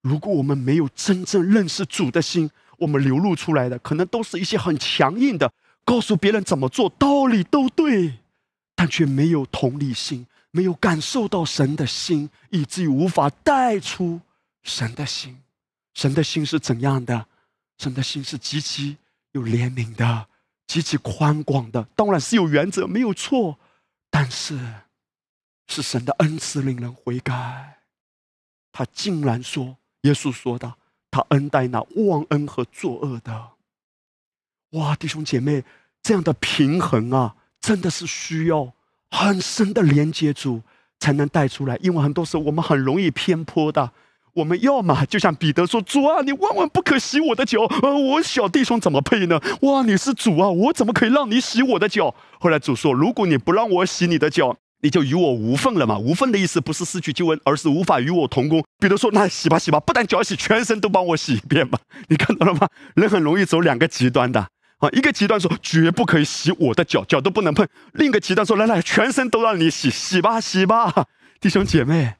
[0.00, 5.52] 如果我们没有真正认识主的心，我们流露出来的可能都是一些很强硬的，
[5.84, 8.20] 告诉别人怎么做，道理都对，
[8.74, 14.20] 但却没有同理心，没有感受到神的心，以至于无法带出
[14.62, 15.38] 神的心。
[15.92, 17.26] 神的心是怎样的？
[17.78, 18.96] 神的心是极其
[19.32, 20.26] 有怜悯的，
[20.66, 21.82] 极其宽广的。
[21.94, 23.58] 当然是有原则，没有错。
[24.10, 24.58] 但是，
[25.66, 27.80] 是神的恩赐令人悔改。
[28.72, 30.74] 他竟然说，耶稣说的，
[31.10, 33.53] 他恩待那忘恩和作恶的。
[34.74, 35.64] 哇，弟兄姐妹，
[36.02, 38.72] 这样的平衡啊，真的是需要
[39.10, 40.62] 很深的连接主
[41.00, 41.78] 才能带出来。
[41.82, 43.90] 因为很多时候我们很容易偏颇的。
[44.34, 49.40] 我们要么就像彼得说：“主啊，你万万不可洗我的脚，呃，我小弟兄怎么配呢？
[49.62, 55.96] 哇，你是主啊，我怎么可以让你洗我的脚？”后来主说：“如果你不让我洗你的脚，你就与我无份了嘛。
[55.96, 61.78] 无份的意思不是失去救恩，而是无法与我同工。”彼得说：“那洗吧，洗吧，不但脚洗，全身都帮我洗一遍吧。”
[62.10, 62.68] 你看到了吗？
[62.96, 64.48] 人很容易走两个极端的
[64.90, 71.06] 一个极端说绝不可以洗我的脚，脚都不能碰；另一个极端说来来，全身都让你洗，洗吧，洗吧，
[71.40, 72.14] 弟兄姐妹。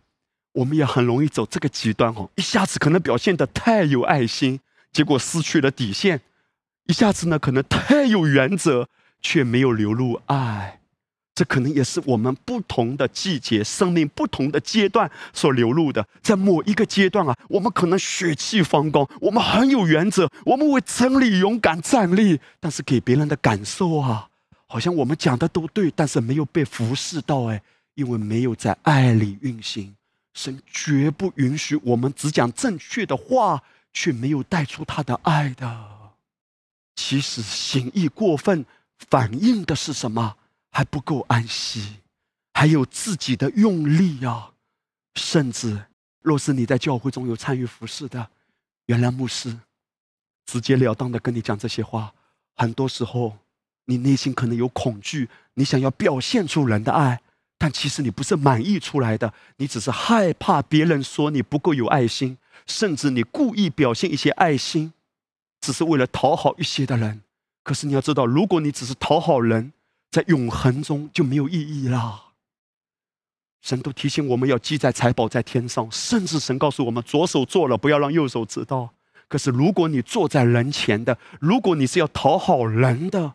[0.52, 4.60] 我们也很容易走这个极端哦，一下子可能表现的太有爱心，
[4.92, 6.18] 结果失去了底线；
[6.86, 8.88] 一下子呢，可能太有原则，
[9.20, 10.78] 却没有流露爱。
[11.34, 16.06] 这可能也是我们不同的季节、生命不同的阶段所流露的。
[16.22, 22.38] 在某一个阶段啊，我们可能血气方刚，我们很有原则，我们为真理勇敢站立。
[22.60, 24.28] 但是给别人的感受啊，
[24.68, 27.60] 好像我们讲的都对，但是没有被服侍到哎，
[27.94, 29.96] 因为没有在爱里运行。
[30.34, 33.60] 神绝不允许我们只讲正确的话，
[33.92, 35.84] 却没有带出他的爱的。
[36.94, 38.64] 其实心意过分，
[39.10, 40.36] 反映的是什么？
[40.74, 41.98] 还不够安息，
[42.52, 44.54] 还有自己的用力啊！
[45.14, 45.84] 甚至，
[46.20, 48.28] 若是你在教会中有参与服侍的，
[48.86, 49.60] 原来牧师
[50.44, 52.12] 直截了当的跟你讲这些话，
[52.56, 53.38] 很多时候
[53.84, 57.22] 你内心可能有恐惧，你想要表现出人的爱，
[57.56, 64.92] 但其实你不是满意出来的，你只是害怕别人说你不够有爱心，甚至你故意表现一些爱心，
[65.60, 67.22] 只是为了讨好一些的人。
[67.62, 69.72] 可是你要知道，如果你只是讨好人，
[70.14, 72.26] 在永恒中就没有意义了。
[73.60, 78.90] 神都提醒我们要积在财宝在天上，甚至神告诉我们左手做了不要让右手知道。
[79.26, 83.34] 可是如果你坐在人前的，如果你是要讨好人的，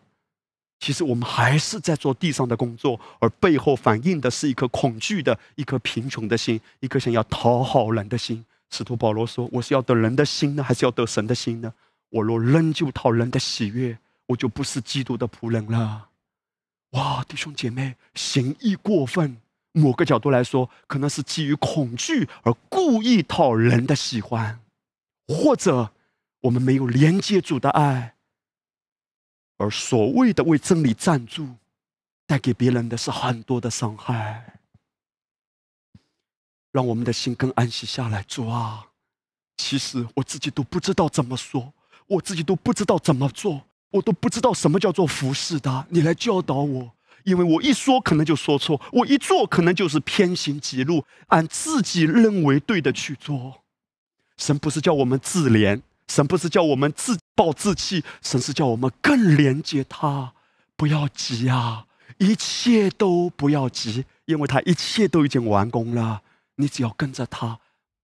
[0.79, 8.45] 其实我们还是在做地上的工作，而背后反映的是一颗恐惧的、一颗贫穷的心，一颗想要讨好人的心。
[8.69, 11.73] 使徒保罗说：“我是要得人的心呢，还是要得神的心呢？
[12.09, 16.05] 我若仍旧讨人的喜悦，我就不是基督的仆人了。”
[16.91, 19.37] 哇，弟兄姐妹，行义过分，
[19.73, 24.59] 某个角度来说，可能是基于恐惧而故意讨人的喜欢，
[25.27, 25.91] 或者
[26.41, 28.15] 我们没有连接主的爱，
[29.57, 31.55] 而所谓的为真理站住，
[32.25, 34.59] 带给别人的是很多的伤害。
[36.71, 38.87] 让我们的心更安息下来，主啊，
[39.57, 41.73] 其实我自己都不知道怎么说，
[42.07, 43.68] 我自己都不知道怎么做。
[43.91, 46.91] 我都不知道什么叫做服侍的，你来教导我，
[47.23, 53.61] 因为我一说可能就说错，我一做可能就是偏行己路，按自己认为对的去做。
[54.37, 60.33] 神不是叫我们自怜，神不是叫我们自暴自弃，神是叫我们更连接他。
[60.75, 61.85] 不要急啊，
[62.19, 66.21] 一切都不要急，因为他一切都已经完工了，
[66.55, 67.59] 你只要跟着他，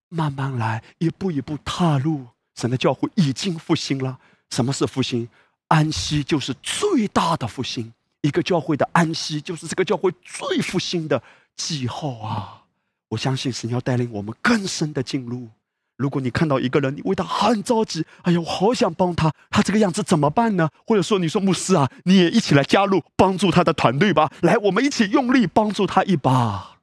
[0.09, 2.25] 慢慢来，一步一步踏入。
[2.55, 4.19] 神的教会已经复兴了。
[4.49, 5.29] 什么是复兴？
[5.75, 11.21] 安息就是最大的复兴，一个教会的安息就是这个教会最复兴的
[11.57, 12.63] 记号啊！
[13.09, 15.49] 我相信神要带领我们更深的进入。
[15.97, 20.69] 如果你看到一个人，你为他很着急，哎呀，我好想帮他，他这个样子怎么办呢？
[20.87, 26.77] 或者说，你说牧师啊，你也一起来加入帮助他的团队吧，来，我们一起用力帮助他一把。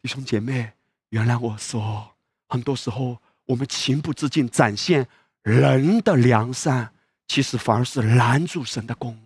[0.00, 0.74] 弟兄姐妹，
[1.08, 2.10] 原谅我说，
[2.48, 5.08] 很多时候我们情不自禁展现
[5.42, 6.92] 人的良善。
[7.28, 9.16] 其实反而是拦住神的功，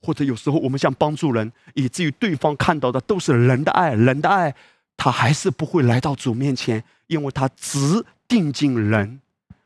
[0.00, 4.54] 或者有时候我们想帮助人，以至于对方看到的都是人的爱，人的爱，
[4.96, 9.20] 他还是不会来到主面前，因为他只定睛人，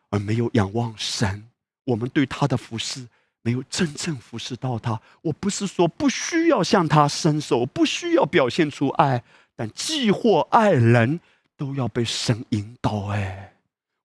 [0.09, 1.45] 而没有仰望神。
[1.85, 3.07] 我们对他的服侍
[3.43, 5.01] 没有真正服侍到他。
[5.23, 9.23] 我不是说不需要向他伸手，不需要表现出爱，
[9.55, 11.21] 但既或爱人，
[11.57, 13.09] 都要被神引导。
[13.09, 13.48] 哎。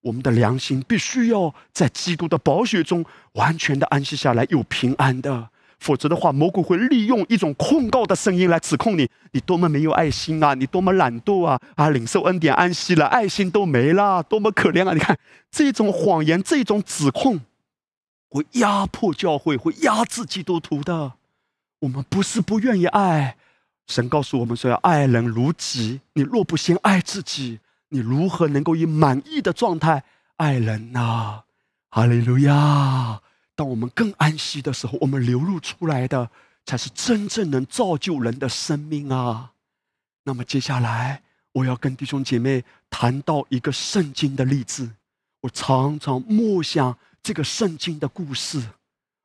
[0.04, 3.02] 我们的良心必须要在基督的宝血中
[3.32, 5.48] 完全的安息下来，有平安的。
[5.80, 10.54] 否则的话，魔鬼会利用一种控告的声音来指控你：你多么没有爱心啊！
[10.54, 11.60] 你多么懒惰啊！
[11.74, 14.92] 啊，领受恩典安息了，爱心都没了，多么可怜啊！
[14.92, 15.18] 你看
[15.50, 17.40] 这种谎言，这种指控，
[18.28, 21.14] 会压迫教会，会压制基督徒的。
[21.80, 23.36] 我们不是不愿意爱，
[23.86, 26.00] 神告诉我们说要爱人如己。
[26.14, 27.60] 你若不先爱自己。
[27.94, 30.02] 你如何能够以满意的状态
[30.38, 31.44] 爱人呢？
[31.90, 33.22] 哈利路亚！
[33.54, 36.28] 当我们更安息的时候，我们流露出来的
[36.66, 39.52] 才是真正能造就人的生命啊！
[40.24, 41.22] 那么接下来，
[41.52, 44.90] 我要跟弟兄姐妹谈到一个圣经的例子。
[45.42, 48.60] 我常常默想这个圣经的故事，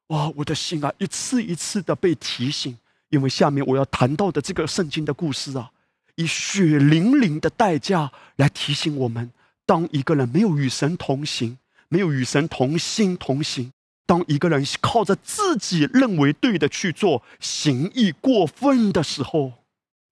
[0.09, 2.77] 哇，我的心啊，一次一次的被提醒，
[3.09, 5.71] 因为下面我要谈到的这个圣经的故事啊。
[6.19, 9.31] 以血淋淋的代价来提醒我们：
[9.65, 11.57] 当一个人没有与神同行，
[11.87, 13.71] 没有与神同心同行，
[14.05, 19.53] 当一个人靠着自己认为对的去做，行义过分的时候，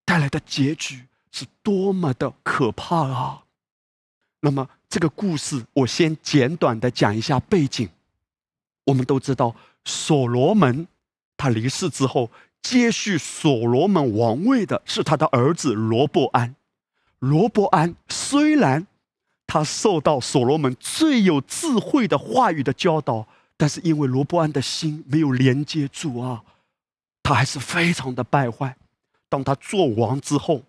[0.06, 3.44] 带来的结局是多么的可怕啊！
[4.40, 7.90] 那么，这个故事我先简短的讲一下背景。
[8.86, 9.54] 我们都知道，
[9.84, 10.88] 所罗门
[11.36, 12.32] 他离世之后。
[12.62, 16.56] 接续所罗门王位的是他的儿子罗伯安。
[17.20, 18.86] 罗伯安虽然
[19.46, 26.44] 他受到所罗门最有智慧的话语的教导，但是因为罗伯安的心没有连接住啊，
[27.24, 28.76] 他还是非常的败坏。
[29.30, 30.64] 当他做王之后，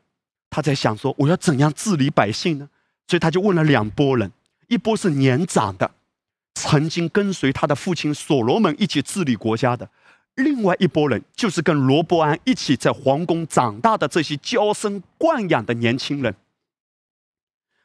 [0.51, 2.69] 他在想说：“我要怎样治理百姓呢？”
[3.07, 4.33] 所以他就问了两拨人：
[4.69, 5.91] 一波是年长的，
[6.55, 9.87] 曾经跟随他的父亲所罗门一起治理国家的；
[10.39, 16.35] 另外一拨人就是跟罗伯安一起在皇宫长大的这些娇生惯养的年轻人。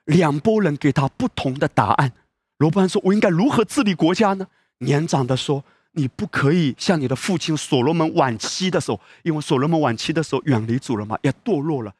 [0.05, 2.13] 两拨人给他不同的答案。
[2.57, 4.47] 罗伯安说：“我应该如何治理国家呢？”
[4.79, 11.93] 年长的说：“你不可以像你的父亲所罗门晚期的时候，因为所罗门晚期的时候远离主了嘛，也堕落了。”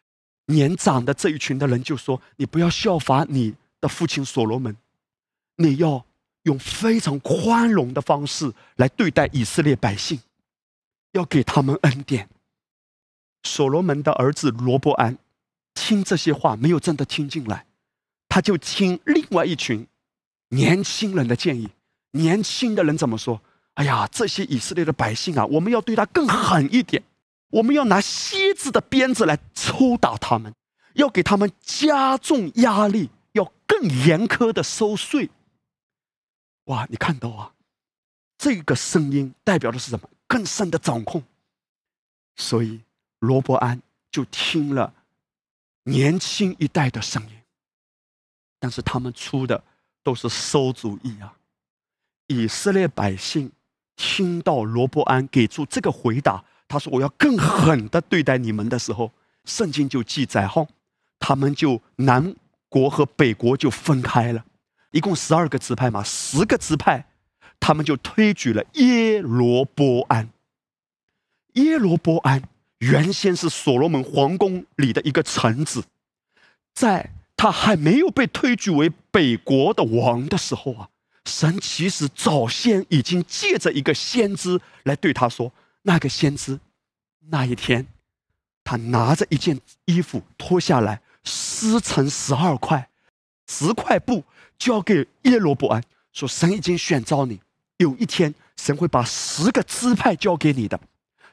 [0.48, 4.76] 年长的这一群的人就说：“你不要效法你的父亲所罗门，
[5.56, 6.06] 你要
[6.44, 10.20] 用非常宽容的方式来对待以色列百姓，
[11.14, 12.30] 要给他们恩典。”
[13.44, 15.18] 所罗门的儿子罗伯安
[15.74, 17.66] 听这些话没有真的听进来，
[18.30, 19.88] 他就听另外一群
[20.50, 21.70] 年轻人的建议。
[22.12, 23.42] 年轻的人怎么说？
[23.74, 27.04] 哎呀，这些以色列的百姓啊，我们要对他更狠一点。
[27.50, 30.54] 我们要拿蝎子的鞭子来抽打他们，
[30.94, 35.32] 要给他们加重压力，要更严苛的收税。
[36.66, 37.54] 哇，你看到啊，
[38.38, 40.08] 这个声音代表的是什么？
[40.34, 41.22] 更深的掌控。
[42.36, 42.82] 所以
[43.20, 43.80] 罗伯安
[44.10, 44.92] 就听了
[45.84, 47.38] 年轻一代的声音，
[48.60, 49.64] 但是他们出的
[50.02, 51.38] 都是馊主意啊！
[52.26, 53.52] 以色列百姓
[53.96, 56.44] 听到罗伯安给出这个回答。
[56.68, 59.12] 他说：“我要更狠的对待你们的时候，
[59.46, 60.68] 圣经就记载后，
[61.20, 62.34] 他们就南
[62.68, 64.44] 国和北国就分开了，
[64.90, 67.06] 一共十二个支派嘛，十个支派，
[67.64, 70.28] 他们就推举了耶罗波安。
[71.54, 72.44] 耶罗波安
[72.80, 75.86] 原先是所罗门皇宫里的一个臣子，
[76.74, 80.90] 在他还没有被推举为北国的王的时候啊，
[81.24, 85.54] 神其实早先已经借着一个先知来对他说。”
[85.86, 86.60] 那个先知，
[87.28, 87.86] 那一天，
[88.64, 92.90] 他拿着一件衣服脱下来，撕成十二块，
[93.48, 94.24] 十块布
[94.58, 95.84] 交给耶罗伯安，
[96.14, 97.42] 说：“神已经选召你，
[97.84, 100.80] 有一天神会把十个支派交给你的。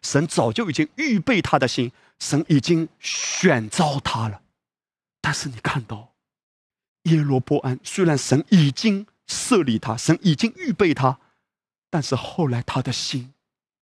[0.02, 4.42] 神早就已经预备他的心，神已经选召他了。
[5.22, 6.12] 但是你看到
[7.04, 11.18] 耶罗波安，虽然神已经设立他，神已经预备他，
[11.88, 13.32] 但是后来他的心。”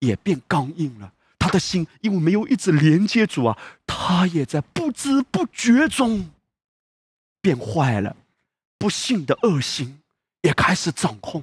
[0.01, 6.31] 也变刚硬了，他的心因为没有一直连接主啊，他也在不知不觉中
[7.41, 8.17] 变坏了，
[8.79, 10.01] 不幸的恶心
[10.43, 11.43] 也开始掌控，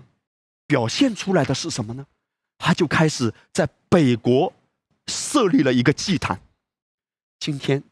[0.67, 2.05] 表现出来的是什么呢？
[2.57, 4.53] 他就开始在北国
[5.07, 6.39] 设立了一个祭坛。
[7.39, 7.83] 今天，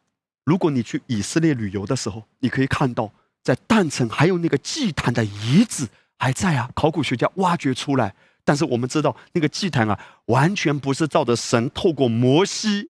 [0.46, 3.12] 如果你去以色列旅游的时候，你可以看到
[3.44, 8.16] 在诞城还有那个祭坛的遗址还在啊，考古学家挖掘出来。
[8.46, 12.90] 但是我们知道，那个祭坛啊，完全不是照着神透过摩西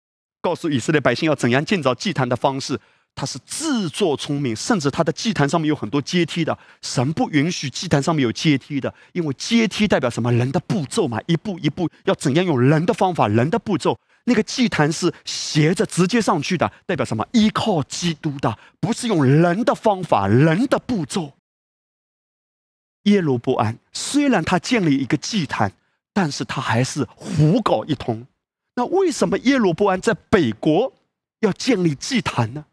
[0.41, 2.80] 告诉以色列百姓要怎样建造祭坛的方式，
[3.16, 6.55] 他是自作聪明，甚至他的祭坛上面有很多阶梯的。
[6.82, 10.32] 神不允许祭坛上面有阶梯的，因为阶梯代表什么？
[10.34, 13.97] 人的步骤嘛，一步一步要怎样用人的方法、人的步骤。
[14.26, 17.26] 那个祭坛是斜着直接上去的，代表什么？
[17.32, 21.32] 依靠基督的，不是用人的方法、人的步骤。
[23.03, 25.72] 耶罗波安虽然他建立一个祭坛，
[26.11, 28.26] 但是他还是胡搞一通。
[28.76, 30.91] 那为什么耶罗波安在北国
[31.39, 32.66] 要建立祭坛呢？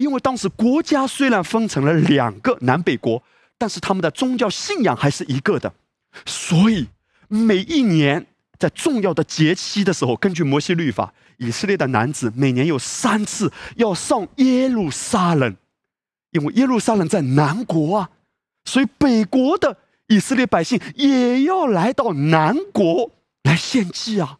[0.00, 3.22] 因为当时国家虽然分成了两个南北国，
[3.58, 5.70] 但是他们的宗教信仰还是一个的。
[6.24, 6.88] 所以
[7.28, 8.26] 每一年
[8.58, 15.54] 在重要的节期的时候，根据摩西律法，以色列的男子每年有三次要上耶路撒冷，
[16.30, 18.10] 因为耶路撒冷在南国啊。
[18.64, 19.76] 所以，北国的
[20.06, 23.10] 以色列百姓也要来到南国
[23.42, 24.38] 来献祭啊。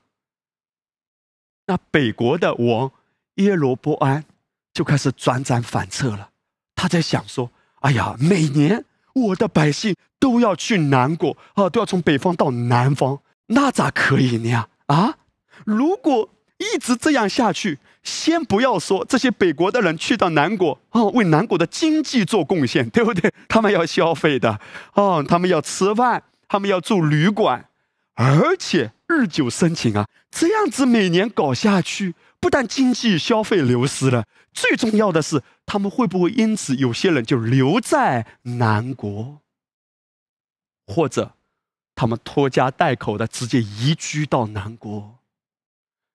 [1.67, 2.91] 那北国的王
[3.35, 4.25] 耶罗波安
[4.73, 6.31] 就开始转转反侧了。
[6.75, 7.51] 他在想说
[7.81, 14.67] ：“哎呀，每年我的百姓都要去南国啊，都要从北方到南方，那咋可以呢？
[14.87, 15.15] 啊，
[15.65, 23.31] 如果一直这样下去。”先不要说这些北国的人去到南国哦，为南国的经济做贡献，对不对？
[23.47, 24.59] 他们要消费的
[24.95, 27.69] 哦，他们要吃饭，他们要住旅馆，
[28.15, 39.41] 而且日久生情啊，这样子每年搞下去，不但经济消费流失了，最重要的是，他们会不会因此有些人就留在南国，
[40.87, 41.35] 或者
[41.95, 45.19] 他们拖家带口的直接移居到南国？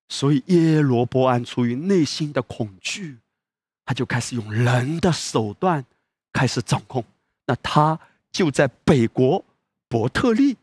[0.10, 3.20] 所以耶罗波安出于内心的恐惧，
[3.86, 5.86] 他就开始用人的手段
[6.34, 7.06] 开始掌控。
[7.46, 8.00] 那他
[8.32, 9.46] 就在北国
[9.88, 10.58] 伯特利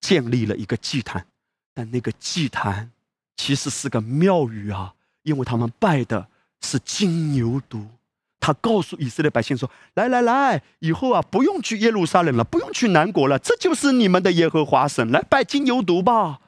[0.00, 1.26] 建立了一个祭坛，
[1.74, 2.90] 但那个祭坛
[3.36, 6.28] 其实是个庙宇啊，因为他们拜的
[6.60, 7.86] 是金牛犊。
[8.38, 16.40] 他告诉以色列百姓说：“来来来，以后啊，不用去耶路撒冷了，不用去南国了，这就是你们的耶和华神，来拜金牛犊吧。”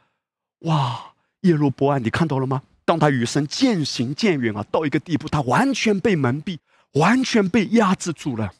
[0.60, 2.62] 哇，耶路伯安，你看到了吗？
[2.84, 6.58] 当他与神渐行渐远啊，到一个地步，他完全被蒙蔽，
[6.92, 8.52] 完全被压制住了。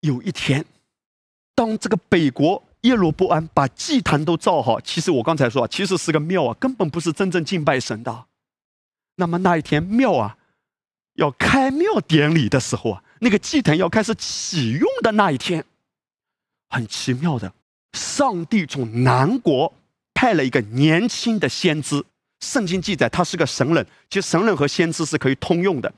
[0.00, 0.64] 有一天，
[1.54, 8.26] 当这个北国耶罗伯安把祭坛都造好，其实我刚才说，其实是个庙啊，根本不是真正敬拜神的。
[9.16, 10.36] 那么那一天庙啊，
[11.14, 15.64] 要开庙典礼的时候啊，那个祭坛要开始启用的那一天，
[16.68, 17.52] 很奇妙的，
[17.92, 19.72] 上帝从南国
[20.14, 22.04] 派了一个年轻的先知。
[22.40, 25.92] 圣经记载他是个神人，其实神人和先知是可以通用的。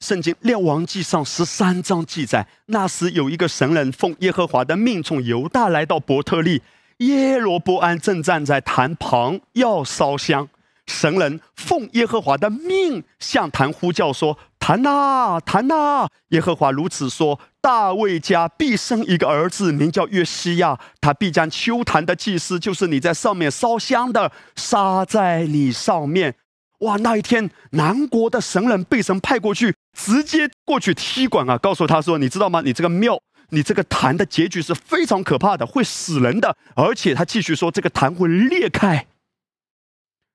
[0.00, 6.62] 圣经列王记上十三章记载，那时有一个神人奉耶和华的命从犹大来到伯特利，
[6.98, 10.48] 耶罗波安正站在坛旁要烧香。
[10.86, 26.36] 神人奉耶和华的命向坛呼叫说：“坛呐，坛呐！”耶和华如此说：“大卫家必生一个儿子，名叫约西亚，他必将秋坛的祭司，就是你在上面烧香的，杀在你上面。”
[26.80, 26.96] 哇！
[26.98, 31.56] 那一天，南国的神人被神派过去，直接过去踢馆啊！
[31.56, 32.60] 告诉他说：“你知道吗？
[32.60, 33.18] 你这个庙，
[33.48, 36.54] 你这个坛的结局是非常可怕的，会死人的。
[36.74, 39.06] 而且他继续说，这个坛会裂开。”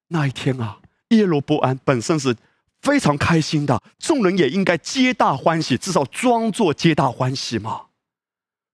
[0.10, 0.80] 那一天啊，
[1.10, 2.36] 耶罗波安本身是
[2.82, 7.82] 非常开心的，众人也应该皆大欢喜，至少装作皆大欢喜嘛。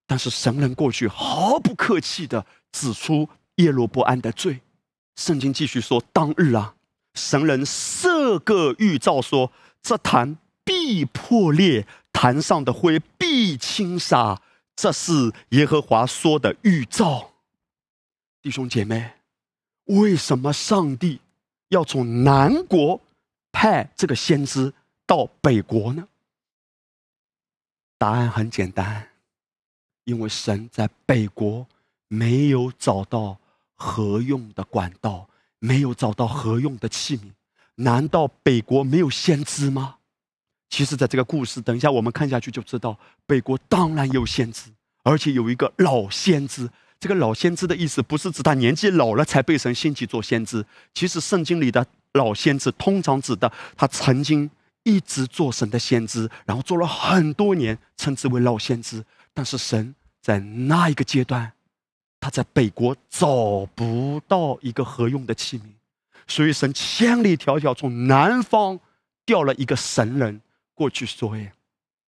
[0.06, 4.60] 但是神人过去毫不客气的指出耶罗波安的罪。
[5.16, 6.76] 圣经继续说：“当日啊。”
[7.18, 9.52] 神人设个预兆，说
[9.82, 14.40] 这坛必破裂，坛上的灰必倾洒。
[14.76, 17.32] 这是耶和华说的预兆。
[18.40, 19.14] 弟兄姐妹，
[19.86, 21.20] 为什么上帝
[21.70, 23.00] 要从南国
[23.50, 24.72] 派这个先知
[25.04, 26.06] 到北国呢？
[27.98, 29.08] 答案很简单，
[30.04, 31.66] 因为神在北国
[32.06, 33.36] 没有找到
[33.74, 35.28] 合用的管道。
[35.60, 37.32] 没有找到合用的器皿，
[37.76, 39.96] 难道北国没有先知吗？
[40.70, 44.70] 其实，在这个故事，等一下我们看下去就知道，北国当然有先知，
[45.02, 46.68] 而且有一个老先知。
[47.00, 50.64] 这个老先知的意思，不是指他年纪老了才被神兴起做先知。
[50.92, 54.50] 其实，圣经里的老先知通常指的他曾经
[54.82, 59.04] 一直做神的先知，然后做了很多年，称之为老先知。
[59.32, 61.52] 但是，神在那一个阶段。
[62.20, 65.62] 他在北国找不到一个合用的器皿，
[66.26, 68.78] 所以神千里迢迢从南方
[69.24, 70.40] 调了一个神人
[70.74, 71.52] 过去说：“耶。”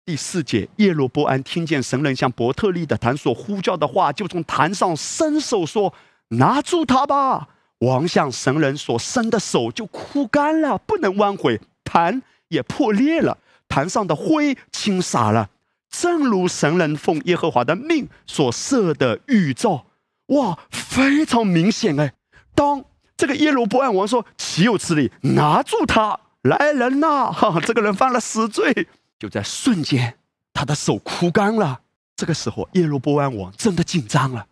[0.06, 5.94] 第四节，耶罗波安听见神人向伯特利的坛所呼叫的话，就从坛上伸手说
[6.28, 7.48] ：“拿住他吧！”
[7.80, 13.38] 王向神人所伸的手就枯干了，不能弯回，坛也破裂了，
[13.68, 15.48] 坛上的灰倾洒了，
[15.88, 19.86] 正如神人奉耶和华的命所设的预兆。
[20.30, 22.12] 哇，非常明显哎！
[22.54, 22.84] 当
[23.16, 27.30] 这个耶罗波安王说“岂有此理”，拿住他来人呐！
[27.32, 30.16] 哈哈，这个人犯了死罪，就在瞬间，
[30.54, 31.80] 他的手枯干了。
[32.16, 34.46] 这个时候，耶罗波安王真的紧张了，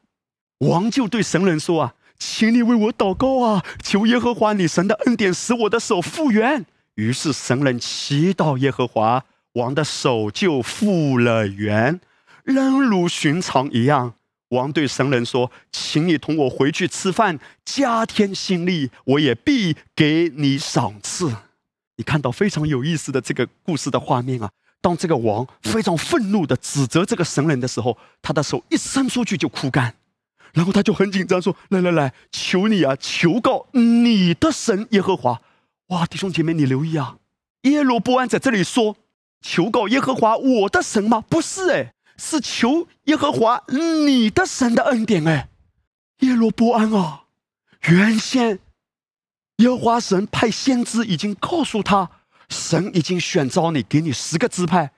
[0.58, 6.66] 王就对神人说：“啊，请你为我祷告啊，求耶和华你神的恩典，使我的手复原。”
[6.96, 12.00] 于是神人祈祷耶和华，王的手就复了原，
[12.42, 14.14] 仍如寻常一样。
[14.48, 21.36] 王对神人说：“请你同我回去吃饭，加添心力，我也必给你赏赐。”
[21.96, 24.48] 你看到非常有意思的这个故事的画面啊！
[24.80, 29.94] 当这个王非常愤怒的指责这个神人的时候，他的手一伸出去就枯干，
[30.54, 35.42] 然后他就很紧张说：“来来来，求你啊，求告你的神耶和华！”
[35.88, 37.16] 哇，弟兄姐妹，你留意啊，
[37.62, 38.96] 耶罗波安在这里说
[39.42, 41.92] ：“求告耶和华我的神吗？”不是哎。
[42.18, 45.48] 是求耶和华你的神的恩典哎，
[46.18, 47.24] 耶罗波安啊，
[47.88, 48.58] 原先
[49.58, 52.10] 耶和华神派先知已经告诉他，
[52.48, 54.92] 神已经选召你，给你十个支派，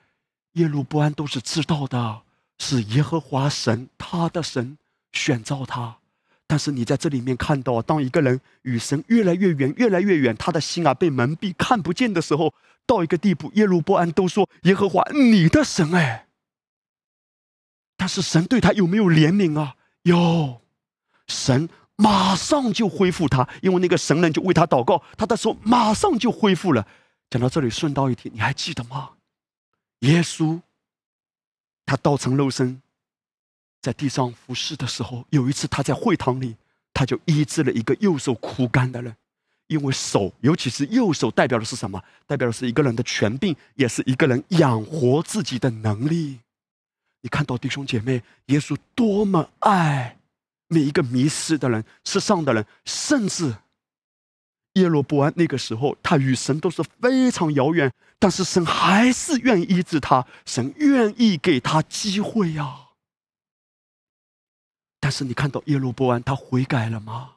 [0.54, 2.22] 耶罗波安都是知道的，
[2.58, 4.78] 是耶和华神他的神
[5.12, 5.98] 选召他。
[6.46, 12.52] 但是你在这里面看到，当一个人与神越来越远，越来越远，他的心啊被蒙蔽，看不见的时候，
[12.86, 16.26] 到一个地步，耶路波安都说耶和华你的神哎。
[18.00, 19.76] 但是神对他有没有怜悯啊？
[20.04, 20.62] 有，
[21.26, 26.86] 神马上就恢复他，因为那个神人就为他祷告，他的手马上就恢复了。
[27.28, 29.10] 讲到这里，顺道一提，你还记得吗？
[29.98, 30.58] 耶稣
[31.84, 32.80] 他道成肉身，
[33.82, 36.56] 在地上服侍的时候，有一次他在会堂里，
[36.94, 39.14] 他就医治了一个右手枯干的人。
[39.66, 42.02] 因为手，尤其是右手，代表的是什么？
[42.26, 46.40] 代表的是一个人的权柄，也是一个人养活自己的能力。
[47.22, 50.18] 你看到弟兄姐妹，耶稣多么爱
[50.68, 53.54] 每一个迷失的人、世上的人，甚至
[54.74, 62.88] 耶罗伯安那个时候，他与神都是非常遥远，但是神还是愿意医治他，神愿意给他机会呀。
[65.00, 67.36] 但是你看到耶罗伯安，他悔改了吗？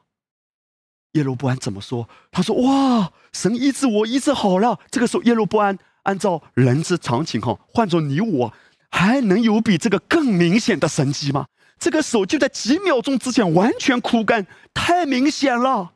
[1.12, 2.08] 耶罗伯安怎么说？
[2.30, 8.52] 他说：“哇，神医治我，医治好了。”这个时候，耶罗伯安按照人之常情，哈，换做你我，
[8.94, 11.46] 还能有比这个更明显的神迹吗？
[11.80, 15.90] 这个手就在几秒钟之前完全枯干，太明显了。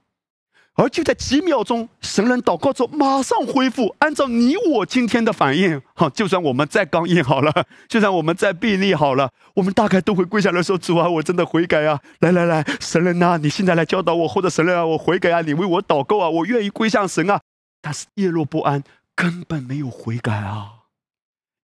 [0.75, 3.95] 而就在几秒钟，神人祷告之后马上恢复。
[4.01, 7.53] 按照你我今天的反应，哈，就算我们再刚硬好了，
[7.89, 12.01] 就算我们再臂力好了，我们大概都会跪下来说：“主啊，我真的悔改啊！
[12.19, 17.41] 来来来，神人呐，你现在来教导我，或者神人啊，我悔改啊，你为我祷告啊，我愿意归向神啊。”
[17.81, 18.83] 但是叶落不安
[19.15, 20.78] 根本没有悔改啊！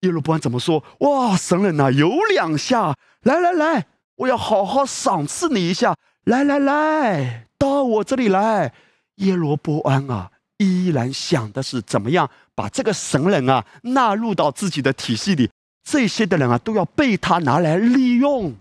[0.05, 0.85] 叶落不安怎么说？
[1.01, 3.87] 哇，神人呐，有两下，来来来，
[4.17, 8.73] 我要好好赏赐你一下，来来来，到我这里来。
[9.17, 15.49] 耶罗波安啊，依然想的是怎么样把这个神人啊纳入到自己的体系里。
[15.83, 18.55] 这些的人啊，都要被他拿来利用。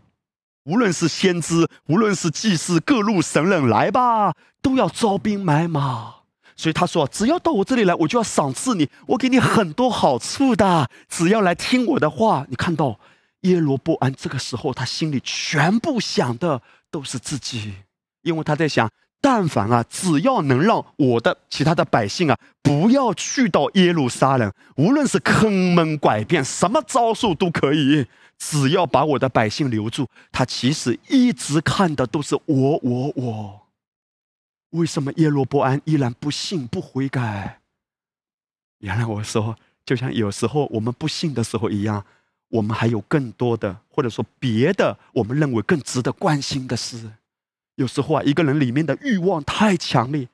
[0.65, 6.22] 无论是先知，无论是祭司，各路神人来吧，都要招兵买马。
[6.55, 10.89] 所以他说：“只要到我这里来，我就要赏赐你，我给你很多好处的。
[11.09, 12.99] 只要来听我的话。”你看到
[13.41, 17.73] 耶罗波安这个时候，他心里全部想的都是自己，
[18.21, 18.89] 因为他在想。
[19.19, 28.05] 但凡啊，只要能让我的其他的百姓啊，不要去到耶路撒冷，无论是坑蒙拐骗，什么招数都可以，
[28.37, 30.05] 只要把我的百姓留住。
[30.29, 33.62] 他其实一直看的都是我，我，我。
[34.73, 37.61] 为什么耶罗波安依然不信不悔改？
[38.79, 39.55] 原来我说，
[39.85, 42.03] 就像有时候我们不信的时候一样，
[42.49, 47.11] 我们还有更多的，或者说别的，我们认为更值得关心的事。
[47.75, 50.27] 有时候啊，一个人里面的欲望太强烈，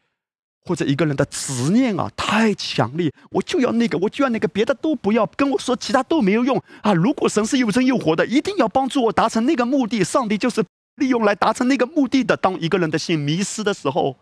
[0.65, 6.93] 或者一个人的执念啊太强烈，我就要那个，我就要那个，别的都不要，跟我说其他都没有用啊！
[6.93, 10.01] 如果神是又真又活的，一定要帮助我达成那个目的。
[10.03, 10.63] 上帝就是
[10.95, 12.37] 利用来达成那个目的的。
[12.37, 14.17] 当一个人的心迷失的时候，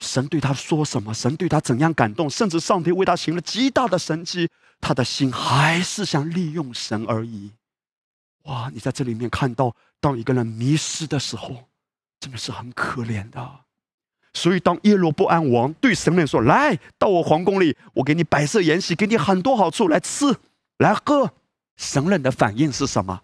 [0.00, 1.12] 神对他说什么？
[1.14, 2.28] 神对他怎样感动？
[2.28, 4.48] 甚至上帝为他行了极大的神迹，
[4.80, 7.52] 他的心还是想利用神而已。
[8.44, 8.70] 哇！
[8.72, 11.64] 你在这里面看到，当一个人迷失的时候。
[12.20, 13.60] 真的是很可怜的，
[14.34, 20.34] 所以当耶罗波安王对神人说：“来到我皇宫里，我给你摆设筵席，给你很多好处，来吃，
[20.78, 21.32] 来喝。”
[21.78, 23.22] 神人的反应是什么？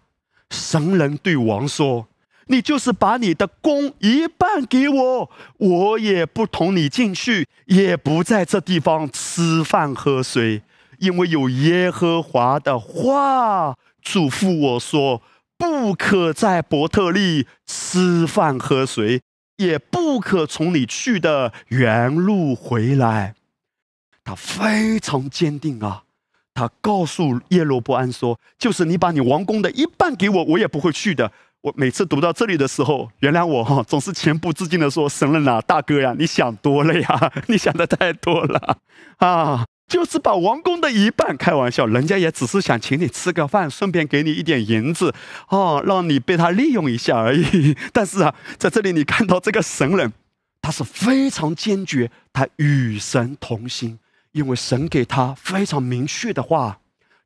[0.49, 2.07] 神人对王说
[2.47, 10.61] ：“你就是把你的宫一半给我，我也不同你进去，也不在这地方吃饭喝水，
[10.99, 15.21] 因为有耶和华的话嘱咐我说。”
[15.57, 19.21] 不可在伯特利吃饭喝水，
[19.55, 23.35] 也不可从你去的原路回来。
[24.25, 26.03] 他非常坚定啊！
[26.53, 31.31] 他告诉耶罗伯安说：“就是你把你王宫的一半给我，我也不会去的。”
[31.65, 38.77] 我每次读到这里的时候，原谅我哈，总是情不自禁的说：“神人啊，大哥呀，你想多了呀， 你想的太多了
[39.17, 45.11] 啊！”就是把王宫的一半，开玩笑，人家也只是想请你吃个饭，顺便给你一点银子，
[45.49, 47.75] 哦，让你被他利用一下而已。
[47.91, 50.13] 但是啊，在这里你看到这个神人，
[50.61, 53.97] 他是非常坚决，他与神同心，
[54.33, 56.77] 因为神给他非常明确的话：，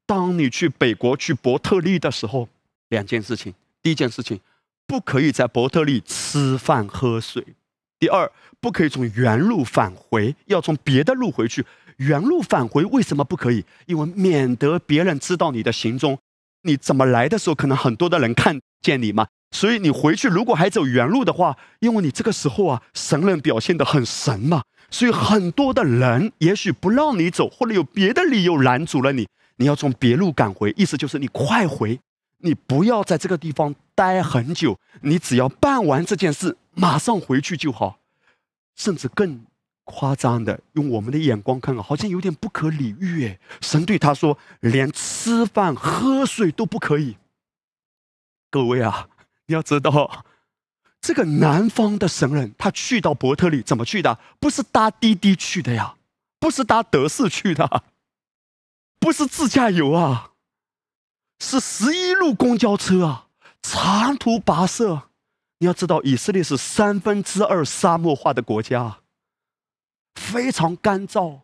[0.05, 2.47] 当你去北国去伯特利的时候，
[2.87, 4.39] 两件事情，第一件事情，
[4.85, 7.43] 不可以在伯特利吃饭喝水；，
[7.99, 11.65] 第二，不可以从原路返回，要从别的路回去。
[11.97, 13.65] 原路返回为什么不可以？
[13.85, 16.17] 因为免得别人知道你的行踪，
[16.63, 19.27] 你怎么来的时候，可能很多的人看见你嘛。
[19.51, 29.27] 所以你回去如果还走原路的话，因为你这个时候啊，神人表现的很神嘛，所以很多的人也许不让你走，或者有别的理由拦阻了你，
[29.57, 30.73] 你要从别路赶回。
[30.77, 31.99] 意思就是你快回，
[32.39, 37.99] 你不要在这个地方待很久，你只要办完这件事，马上回去就好，
[38.75, 39.45] 甚至更。
[39.91, 43.27] 夸张的，用我们的眼光看，好像有点不可理喻。
[43.27, 47.17] 哎，神对他说：“连吃饭喝水都不可以。”
[48.51, 49.09] 各位啊，
[49.47, 50.23] 你要知道，
[51.01, 54.19] 这个南方的神人，他去到伯特利怎么去的？
[54.39, 55.95] 不是搭滴滴去的呀，
[56.39, 57.81] 不是搭德士去的，
[58.99, 60.33] 不是自驾游啊，
[61.39, 63.27] 是十一路公交车啊，
[63.61, 65.09] 长途跋涉。
[65.59, 68.99] 你要知道，以色列是三分之二沙漠化的国家。
[70.15, 71.41] 非常干燥，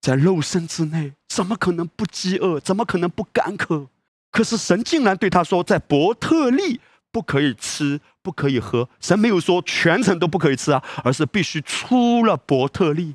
[0.00, 2.58] 在肉身之内，怎么可能不饥饿？
[2.58, 3.88] 怎么可能不干渴？
[4.30, 8.88] 可是神竟然对他说，在伯特利不可以吃，不可以喝。
[9.00, 13.14] 神没有说全程都不可以吃啊，而是必须出了伯特利。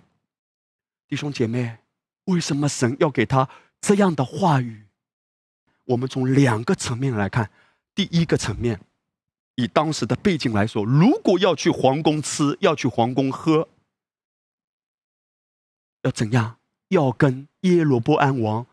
[1.07, 1.79] 弟兄姐妹，
[2.25, 3.49] 为什么神要给他
[3.81, 4.86] 这样的话语？
[5.87, 7.49] 我们从两个层面来看。
[7.95, 8.79] 第一个层面，
[9.55, 13.67] 以当时的背景来说，如果要去皇宫吃，要去皇宫喝，
[16.03, 16.57] 要怎样？
[16.89, 18.67] 要跟耶罗波安王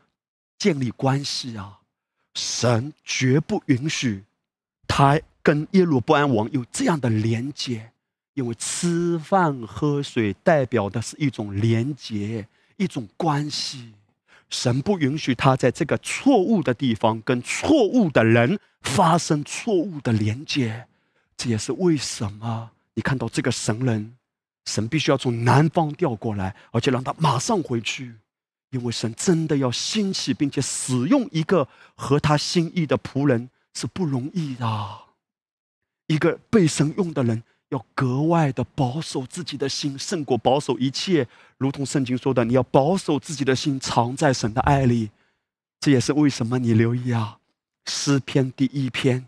[0.59, 1.81] 建立关系啊！
[2.35, 4.25] 神绝不允许
[4.87, 7.91] 他跟耶罗波安王有这样的连接，
[8.35, 12.47] 因为吃饭喝水代表的是一种连接，
[12.77, 13.95] 一种关系。
[14.51, 20.87] 神不允许他在这个错误的地方跟错误的人发生错误的连接，
[21.37, 24.17] 这也是为什么你看到这个神人，
[24.67, 28.15] 神必须要从南方调过来，而且让他马上回去，
[28.71, 34.99] 因为神真的要兴起并且使用一个合他心意的仆人是不容易的，
[36.07, 37.43] 一个被神用的人。
[37.75, 41.27] 要格外的保守自己的心，胜过保守一切。
[41.59, 45.11] 如同圣经说的，你要保守自己的心，藏在神的爱里。
[45.81, 47.39] 这也是为什么你留意啊，
[47.87, 49.27] 诗篇第一篇，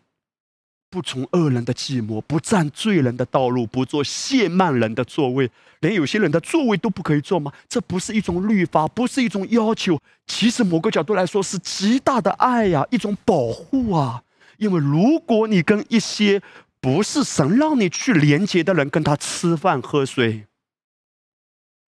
[0.88, 7.53] 不从恶人的寂寞，不占罪人的道路，不做亵慢人的座位，连有些人的座位都不可以坐吗？
[7.68, 10.01] 这不是一种律法，不是一种要求。
[10.26, 14.22] 其实某个角度来说，是极大的爱呀，一种保护啊。
[14.57, 16.40] 因为如果你跟一些
[16.87, 20.47] 不是神让你去连接的人跟他吃饭喝水，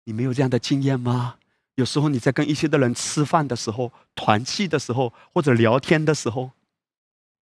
[0.04, 1.38] 你没有这样的经验吗？
[1.74, 6.52] 有时候你在跟一些的人吃饭的时候、团气的时候或者聊天的时候，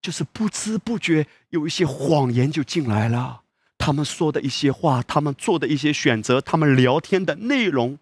[0.02, 3.42] 就是不知不觉有一些谎言就进来了。
[3.78, 8.00] 他们说的一些话，他们做的一些选择，他们聊天的内容，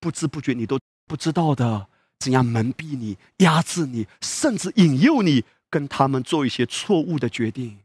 [0.00, 0.76] 不知不觉你都
[1.06, 1.86] 不知道的，
[2.18, 7.78] 怎样蒙蔽你、压制你，甚至引诱你跟他们做一些错误的决定。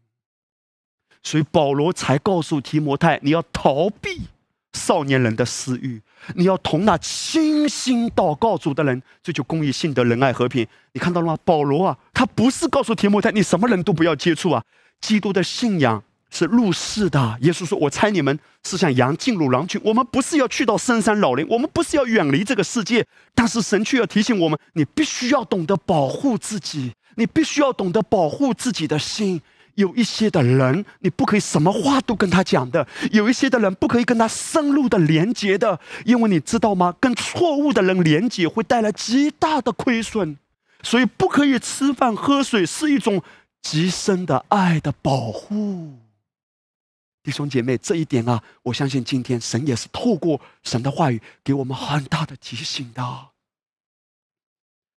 [1.23, 4.21] 所以保罗才告诉提摩太，你要逃避
[4.73, 6.01] 少年人的私欲，
[6.35, 10.67] 你要同那清心祷告主的人追求公义、信德、仁爱、和平。
[10.91, 11.37] 你看到了吗？
[11.45, 14.63] 保罗啊，他不是告诉提摩太，你什么人都不要接触啊。
[14.99, 17.37] 基督的信仰是入世的。
[17.41, 23.05] 耶稣说：“我猜你们是像羊进入狼群。”我们不是要去到深山老林，我们不是要远离这个世界，
[23.35, 29.41] 但是神却要提醒我们：你必须要懂得保护自己，你必须要懂得保护自己的心。
[29.75, 36.95] 有一些的人，你不可以什么话都跟他讲的；有一些的人，不可以跟他深入的连接的，因为你知道吗？
[36.99, 40.37] 跟错误的人连接会带来极大的亏损，
[40.83, 43.23] 所以不可以吃饭喝水，是一种
[43.61, 45.97] 极深的爱的保护。
[47.23, 53.29] 弟兄姐妹，这一点啊，我相信今天神也是透过神的话语给我们很大的提醒的。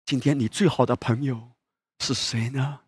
[0.04, 1.52] 今天你最好的朋友
[2.00, 2.80] 是谁呢？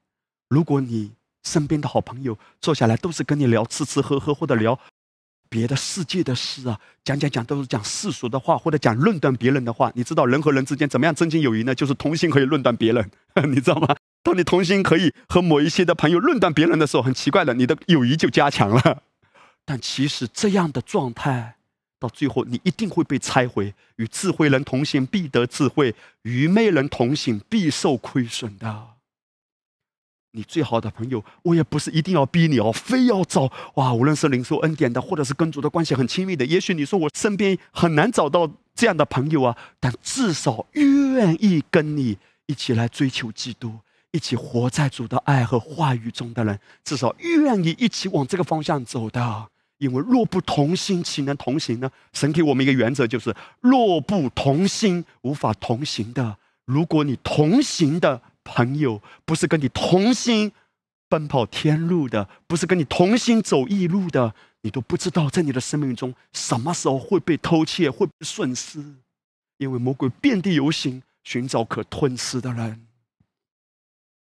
[0.48, 1.17] 如果你。
[1.48, 4.78] 身边的好朋友坐下来都是跟你聊吃吃喝喝，或者聊
[5.48, 9.90] 别的世界的事啊，讲讲讲都是讲世俗的话，或者讲论断别人的话。
[9.94, 11.74] 你知道人和人之间怎么样增进友谊呢？
[11.74, 13.10] 就是同心可以论断别人，
[13.50, 13.96] 你知道吗？
[14.22, 19.02] 当你同心可以和某一些的朋友论断别人的时候，很奇怪的，你的友谊就加强了。
[19.64, 21.56] 但其实这样的状态
[21.98, 23.74] 到最后，你一定会被拆毁。
[23.96, 25.92] 与智慧人同行，必得智慧；
[26.22, 28.97] 愚昧人同行，必受亏损的。
[30.38, 33.92] 你最好的朋友，我也不是一定要逼你哦，非要找哇！
[33.92, 42.16] 无论是领受恩典的，或者是跟主的关系很亲密的，也许你说我身边很难找到这样的朋友啊，但至少愿意跟你
[42.46, 43.72] 一起来追求基督，
[44.12, 49.48] 一起活在主的爱和话语中的人，至少愿意一起往这个方向走的。
[49.78, 51.90] 因为若不同心，岂能同行呢？
[52.12, 56.36] 神给我们一个原则，就是若不同心，无法同行的。
[56.64, 58.22] 如果你同行的。
[58.48, 60.52] 朋友不是跟你同心
[61.06, 68.82] 奔跑天路的，不是跟你同心走异路的，你都不知道在你的生命中什么时候会被偷窃，会被损失，
[69.58, 72.86] 因为魔鬼遍地游行，寻找可吞吃的人。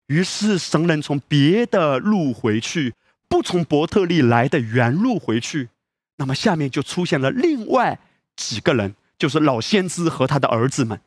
[0.08, 2.94] 于是神人从别的路回去，
[3.28, 5.68] 不从伯特利来的原路回去，
[6.16, 8.00] 那么下面就出现了另外
[8.34, 11.00] 几个人，就是老先知和他的儿子们。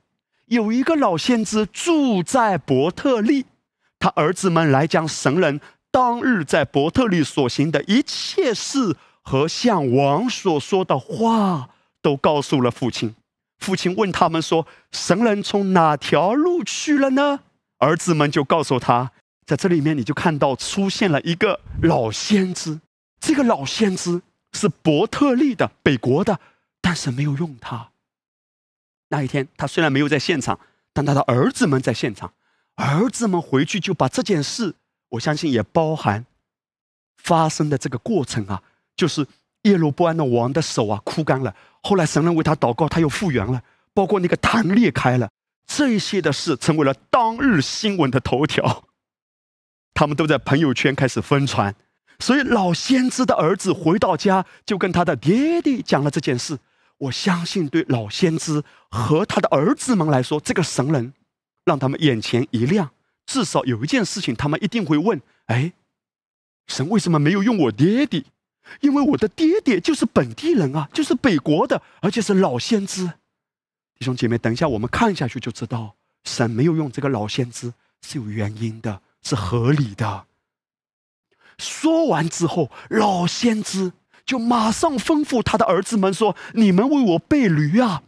[0.51, 3.45] 有一个老先知住在伯特利，
[3.99, 11.69] 他儿子们来将神人当日在伯特利所行的一切事和向王所说的话
[12.01, 13.15] 都告诉了父亲。
[13.59, 17.39] 父亲问他们说：“神人从哪条路去了呢？”
[17.79, 19.11] 儿子们就告诉他，
[19.45, 22.81] 在这里面你就看到出现了一个老先知。
[23.21, 24.21] 这个老先知
[24.51, 26.41] 是伯特利的北国的
[26.81, 27.90] 但是没有用他。
[29.11, 30.57] 那一天，他虽然没有在现场，
[30.93, 32.33] 但他的儿子们在现场。
[32.75, 34.73] 儿子们回去就把这件事，
[35.09, 36.25] 我相信也包含
[37.17, 38.63] 发生的这个过程啊，
[38.95, 39.27] 就是
[39.63, 41.53] 耶罗波安的王的手啊枯干了，
[41.83, 43.61] 后来神人为他祷告，他又复原了，
[43.93, 45.29] 包括那个坛裂开了，
[45.67, 48.85] 这些的事成为了当日新闻的头条。
[49.93, 51.75] 他们都在朋友圈开始疯传，
[52.19, 56.57] 所以老先知的儿子回到家就跟他的爹爹讲了这件事。
[57.01, 61.13] 我相信对老先知和他的儿子们来说，这个神人。
[61.63, 62.89] 让他们眼前一亮，
[63.27, 65.73] 至少有一件事情，他们一定会问：哎，
[66.65, 68.25] 神为什么没有用我爹爹？
[68.79, 73.05] 因为我的爹爹就是本地人啊，就是北国的，而且是老先知。
[73.99, 77.71] 弟兄姐妹，等一下我们看下去就知道，神没有用这个老先知
[78.01, 80.25] 是有原因的，是合理的。
[81.59, 83.93] 说完之后，老先知
[84.25, 88.03] 就马上吩咐他的儿子们说：“你们为我备驴啊！”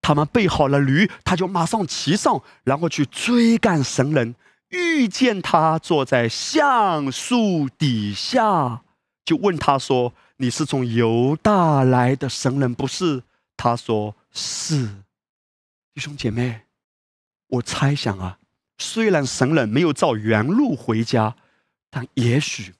[0.00, 4.34] 他们备好了驴，他就马上骑上，然后去追赶神人。
[4.68, 8.82] 遇见他坐在橡树底下，
[9.24, 13.22] 就问他说：“你是从犹大来的神人不是？”
[13.56, 14.88] 他说：“是。”
[15.94, 16.60] 弟兄姐妹，
[17.48, 18.38] 我猜想啊，
[18.78, 21.34] 虽然神人没有照原路回家，
[21.90, 22.74] 但也许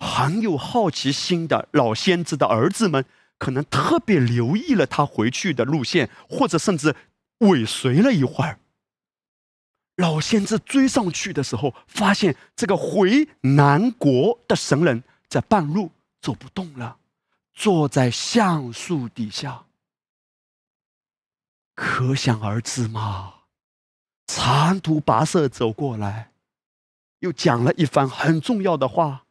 [0.00, 3.04] 很有好奇心的老先知的儿子们。
[3.38, 6.94] 可能特别留意了他回去的路线，或者甚至
[7.38, 8.60] 尾随了一会儿。
[9.96, 15.90] 老先知追上去的时候，发现这个回南国的神人在半路
[16.20, 16.98] 走不动了，
[17.54, 19.64] 坐在橡树底下。
[21.74, 23.36] 可想而知嘛，
[24.26, 26.32] 长途跋涉走过来，
[27.20, 29.24] 又讲了一番很重要的话。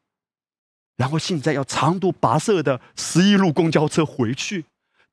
[1.00, 4.66] 然后现在要长途跋涉的十一路公交车回去，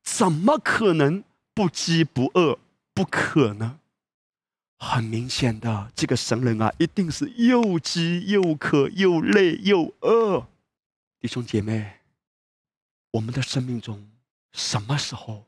[0.03, 1.23] 怎么可能
[1.53, 2.59] 不饥不饿？
[2.93, 3.79] 不可能。
[4.77, 10.45] 很明显的，这个神人啊，一定是又饥又渴又累又饿。
[11.21, 12.01] 弟兄姐妹，
[13.11, 14.11] 我们的生命中
[14.51, 15.45] 什么时候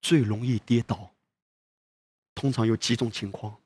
[0.00, 1.10] 最容易跌倒？
[2.36, 3.56] 通常有几种情况。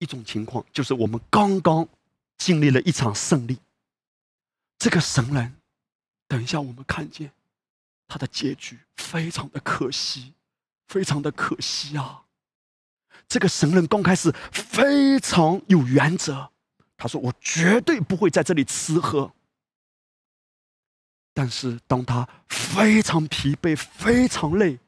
[0.00, 1.88] 一种情况就是我们刚刚
[2.36, 3.56] 经历了一场胜利。
[4.78, 5.54] 这个神人，
[6.28, 7.32] 等一下我们看见
[8.06, 10.34] 他的结局非常的可惜，
[10.88, 12.22] 非常的可惜啊！
[13.26, 16.50] 这个神人刚开始非常有原则，
[16.96, 19.32] 他说：“我绝对不会在这里吃喝。”
[21.32, 24.78] 但是当他非常疲惫、非常累，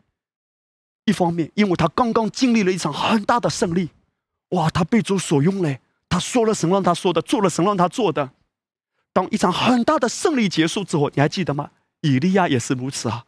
[1.06, 3.90] 一方面因为他刚刚经历了一场很大的胜利，
[4.50, 8.30] 哇，他被主所用嘞，他说了神让他说的，做了神让他做的。
[9.16, 11.70] 当一场很大的胜利结束之后，你还记得吗？
[12.02, 13.24] 以利亚也是如此啊！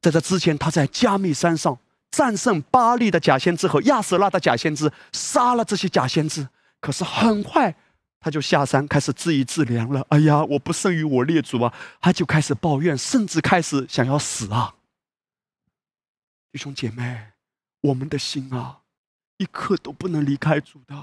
[0.00, 1.76] 在这之前，他在加密山上
[2.12, 6.48] 战胜巴利的假先知和亚瑟拉的假先知，杀了这些假先知。
[6.78, 7.74] 可是很快，
[8.20, 10.06] 他就下山开始自娱自怜了。
[10.10, 11.74] 哎呀，我不胜于我列祖啊！
[12.00, 14.76] 他就开始抱怨，甚至开始想要死啊！
[16.52, 17.32] 弟兄姐妹，
[17.80, 18.82] 我们的心啊，
[19.38, 20.94] 一刻都不能离开主的，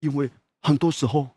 [0.00, 0.30] 因为
[0.62, 1.35] 很多时候。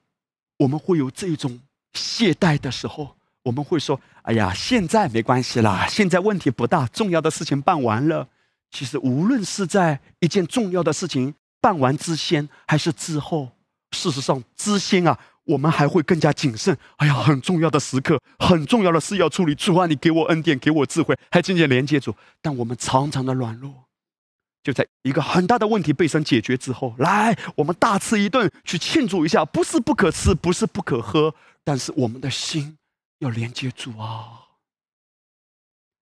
[0.60, 1.60] 我们会有这种
[1.94, 8.28] 懈怠的时候，我们会说：“哎呀，现在没关系啦，现在问题不大，重要的事情办完了。”
[8.72, 13.50] 其实，无论是在一件重要的事情办完之前，还是之后，
[13.92, 16.78] 事实上之先啊，我们还会更加谨慎。
[16.98, 22.14] 哎呀，很重要的时刻，很重要的事要处理，主啊，你给我恩典，给我智慧，还渐渐连接主。
[22.42, 23.74] 但我们常常的软弱。
[24.62, 31.34] 就在一个很大的问题被神解决之后，来，我们大吃一顿去庆祝一下，不是不可吃，不是不可喝，
[31.64, 32.78] 但是我们的心
[33.20, 34.48] 要连接住啊。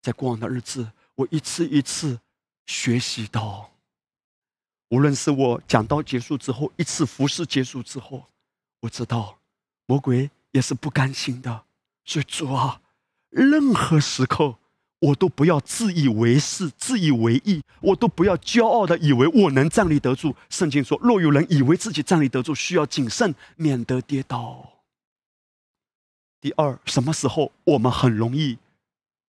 [0.02, 2.20] 在过往的日子，我一次一次
[2.66, 3.70] 学习到，
[4.90, 8.26] 无论是我讲到结束之后，一次服侍结束之后，
[8.80, 9.38] 我知道
[9.86, 11.66] 魔鬼也是不甘心的，
[12.06, 12.82] 所以主啊，
[13.30, 14.58] 任何时刻。
[15.00, 20.36] 我都不要自以为是、自以为意，我都不要骄傲的以为我能站立得住。
[20.50, 24.74] 圣经说：“若有人以为自己站立得住，需要谨慎，免得跌倒。”
[26.42, 28.58] 第二，什么时候我们很容易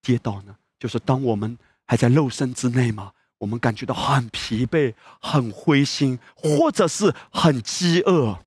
[0.01, 0.55] 跌倒呢？
[0.79, 8.39] 就是当我们还在肉身之内嘛，我们感觉到很疲惫、很灰心，或者是很饥饿，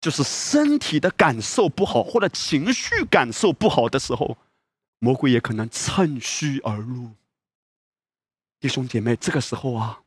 [0.00, 4.36] 就是身体的感受不好，或者情绪感受不好的时候。
[5.04, 7.10] 魔鬼也可能趁虚而入，
[8.60, 10.02] 弟兄姐妹，这个时候啊，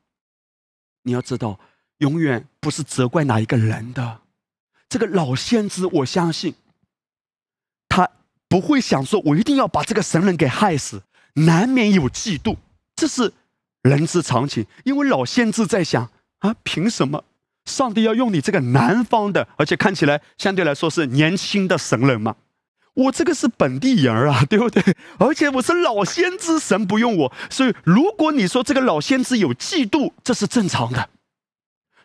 [1.01, 1.59] 你要知道，
[1.97, 4.21] 永远不是责怪哪一个人的。
[4.87, 6.55] 这个老先知，我相信，
[7.89, 8.09] 他
[8.47, 11.03] 不会想说，我一定要把这个神人给害死。
[11.33, 12.55] 难免有嫉妒，
[12.95, 13.33] 这是
[13.81, 14.65] 人之常情。
[14.85, 17.25] 因为老先知在想啊，凭什么
[17.65, 22.37] 上帝要用你这个南方的，而且看起来相对来说是年轻的神人嘛？
[22.95, 24.81] 我这个是本地人啊， 对不对？
[25.19, 31.09] 而且我是老先知，神不用我，所以如果你说这个老先知有嫉妒，这是正常的。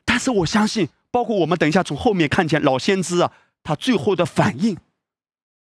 [0.05, 3.33] 但是我相信，包括我们等一下从后面看见老先知啊，
[3.63, 4.77] 他最后的反应，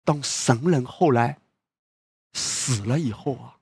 [0.03, 1.39] 当神人后来
[2.33, 3.57] 死了以后啊，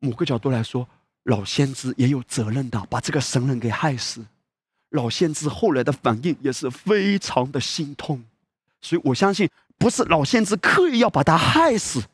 [0.00, 0.88] 某个角度来说，
[1.22, 4.26] 老先知也有责任的，把这个神人给害死。
[4.90, 8.24] 老先知后来的反应也是非常的心痛，
[8.80, 9.48] 所以我相信。
[9.78, 12.04] 不是老先知刻意要把他害死，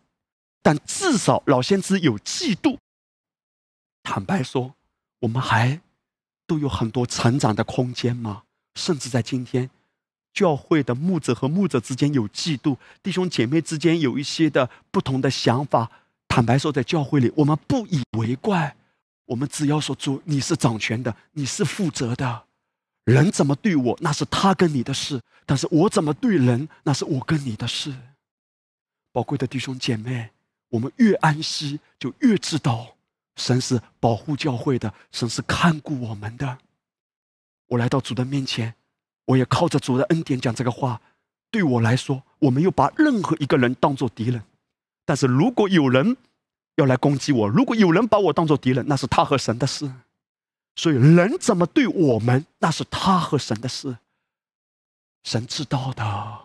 [0.63, 2.79] 但至少老先知有嫉妒。
[4.03, 4.75] 坦白说，
[5.21, 5.81] 我们还
[6.47, 8.43] 都有很多成长的空间嘛。
[8.75, 9.71] 甚至在今天，
[10.33, 15.91] 教会的牧者和牧者之间有嫉妒，弟兄姐妹之间有一些的不同的想法。
[16.27, 18.75] 坦白说，在教会里，我们不以为怪。
[19.27, 22.45] 我们只要说主，你是掌权的，你是负责的。
[23.05, 27.93] 人怎么对我，那是他跟你的事；但是我怎么对人，那是我跟你的事。
[29.11, 30.31] 宝贵的弟兄姐妹，
[30.69, 32.97] 我们越安息，就越知道
[33.37, 36.59] 神是保护教会的，神是看顾我们的。
[37.69, 38.75] 我来到主的面前，
[39.25, 41.01] 我也靠着主的恩典讲这个话。
[41.51, 44.43] 对我来说，我没有把任何一个人当做敌人。
[45.05, 46.17] 但是如果有人
[46.77, 49.93] 要来攻击我，如果有人把我当做敌人，那是他和神的事。
[50.75, 53.99] 所以人怎么对我们，那是他和神的事。
[55.25, 56.39] 神知道的。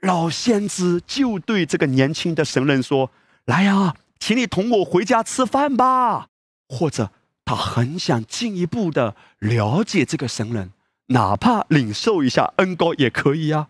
[0.00, 3.10] 老先知就对这个年轻的神人说
[3.44, 6.28] ：“来呀，请你同我回家吃饭吧。”
[6.68, 7.12] 或者
[7.44, 10.72] 他很想进一步的了解这个神人，
[11.08, 13.68] 哪怕领受一下恩高也可以呀。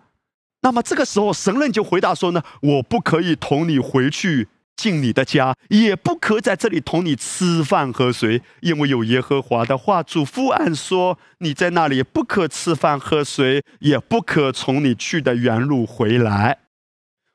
[0.60, 4.48] 那么这个时候，神人就回答说呢：“我不可以同你回去。”
[4.82, 16.58] 进你的家，也不可在这里同你吃饭喝水，因为有耶和华的话嘱咐俺说：你在那里不可吃饭喝水，也不可从你去的原路回来。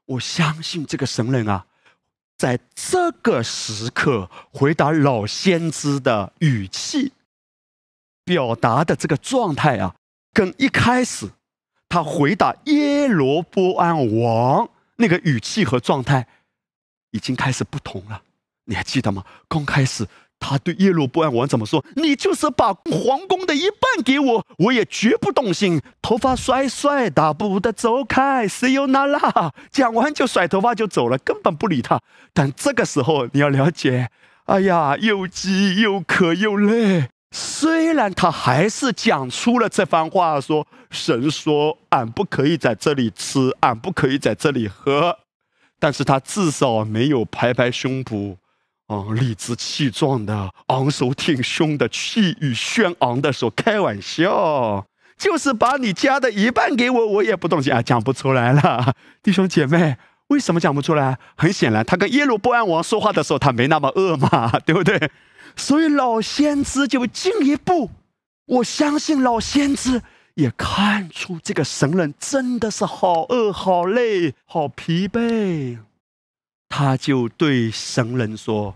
[0.08, 1.68] 我相信这个神人啊，
[2.38, 7.14] 在这个时刻回答老先知的语气，
[8.26, 9.96] 表达的这个状态啊，
[10.34, 11.30] 跟一开始
[11.88, 16.28] 他回答耶罗波安王那个语气和状态。
[17.18, 18.22] 已经开始不同了，
[18.66, 19.24] 你还记得吗？
[19.50, 20.08] 刚开始
[20.40, 21.84] 他对耶罗波安王怎么说？
[21.96, 25.82] 你就是把皇宫的一半给我，我也绝不动心。
[26.02, 29.52] 头发甩甩，大步的走开，谁有那啦？
[29.72, 32.00] 讲完就甩头发就走了，根本不理他。
[32.34, 34.10] 但这个时候你要了解，
[34.46, 37.10] 哎呀，又饥又渴又累。
[37.32, 45.18] 虽然他还是讲出了这番话，说神说俺不可以在这里吃，俺不可以在这里喝。
[45.80, 48.36] 但是他至少没有拍拍胸脯，
[48.88, 54.86] 啊，理直气壮的、昂首挺胸的、气宇轩昂的说开玩笑，
[55.18, 58.94] 就是把你家的一半给我，我也不动心啊，讲不出来了。
[59.22, 59.98] 弟兄姐妹，
[60.28, 61.18] 为什么讲不出来？
[61.36, 65.12] 很显然，他跟耶路伯安王说话的时候，他没那么饿嘛， 对不对？
[65.56, 67.90] 所以老先知就进一步，
[68.46, 70.02] 我相信老先知。
[70.38, 75.80] 也看出这个神人真的是好饿、好累、好疲惫，
[76.70, 78.76] 他就对神人说：“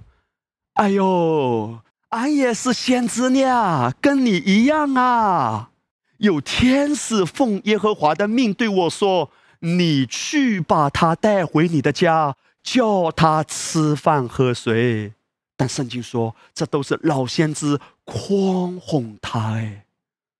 [0.74, 5.70] 哎呦，俺也是先知呢，跟你一样啊。
[6.18, 9.30] 有天使奉耶和华的命对我说
[9.62, 15.14] ：‘你去把他带回你的家，叫他吃饭喝水。’
[15.56, 19.54] 但圣经说，这都是老先知诓哄他。
[19.54, 19.86] 哎，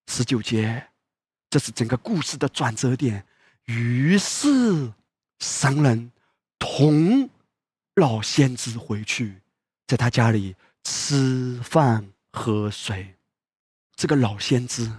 [0.08, 0.86] 十九节。”
[1.52, 3.26] 这是整个故事的转折点。
[3.66, 4.94] 于是，
[5.40, 6.12] 神人
[6.58, 7.30] 同
[7.96, 9.42] 老先知回去，
[9.86, 13.16] 在他家里吃饭喝水。
[13.96, 14.90] 这个老先知，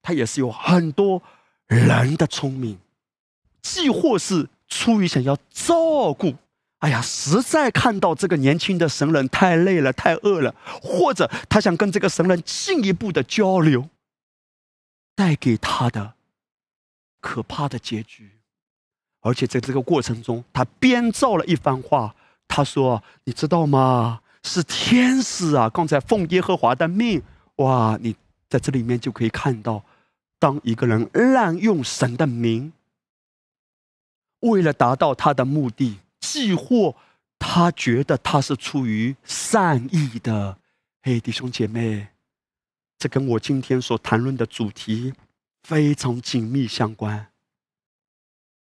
[0.00, 1.22] 他也是有很多
[1.66, 2.78] 人的聪明，
[3.60, 6.34] 既或是出于想要照顾，
[6.78, 13.90] 哎呀，实在看到这个年轻的神人太累了、太饿了，或者他想跟这个神人进一步的交流。
[15.18, 16.14] 带给他的
[17.18, 18.30] 可怕的结局，
[19.18, 22.14] 而且在这个过程中，他编造了一番话。
[22.46, 24.20] 他说：“你知道吗？
[24.44, 25.68] 是天使啊！
[25.68, 27.20] 刚才奉耶和华的命，
[27.56, 27.98] 哇！
[28.00, 28.14] 你
[28.48, 29.84] 在这里面就可以看到，
[30.38, 32.72] 当一个人滥用神的名，
[34.40, 36.94] 为了达到他的目的，既或
[37.40, 40.58] 他觉得他是出于善意的，
[41.02, 42.06] 嘿，弟兄姐妹。”
[42.98, 45.14] 这跟我今天所谈论的主题
[45.62, 47.28] 非常紧密相关。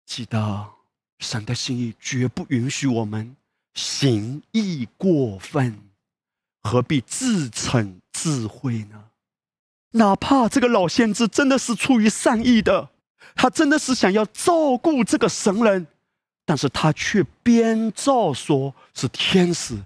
[0.05, 0.67] 记得，
[1.19, 3.37] 神的心意绝不允许我们
[3.73, 5.79] 行义过分，
[6.61, 9.05] 何必自逞智慧呢？
[9.91, 12.89] 哪怕这个老先知真的是出于善意的，
[13.33, 15.87] 他真的是想要照顾这个神人，
[16.45, 19.85] 但是他却编造说是天使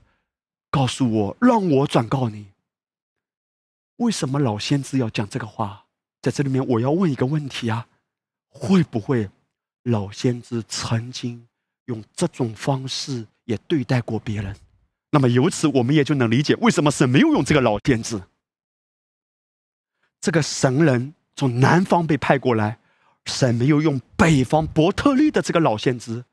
[0.72, 2.51] 告诉我，让我转告你。
[4.02, 5.86] 为什么老先知要讲这个话？
[6.22, 7.88] 在这里面，我要问一个问题啊：
[8.50, 9.30] 会不会
[9.84, 11.48] 老先知曾经
[11.86, 14.56] 用这种方式也对待过别人？
[15.12, 18.22] 那么由此，我们也就能理解为什么神没有用这个老先知。
[20.20, 22.80] 这个神人从南方被派过来，
[23.26, 26.26] 神没有用北方伯特利的这个老先知，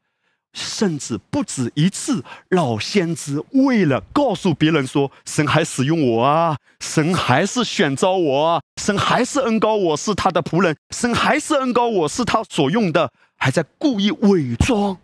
[0.58, 2.24] 甚至不止一次。
[2.50, 14.98] 老先知为了告诉别人说，神还使用我啊，神还是选召我啊，神还是恩高我是他的仆人，神还是恩高我是他所用的，还在故意伪装，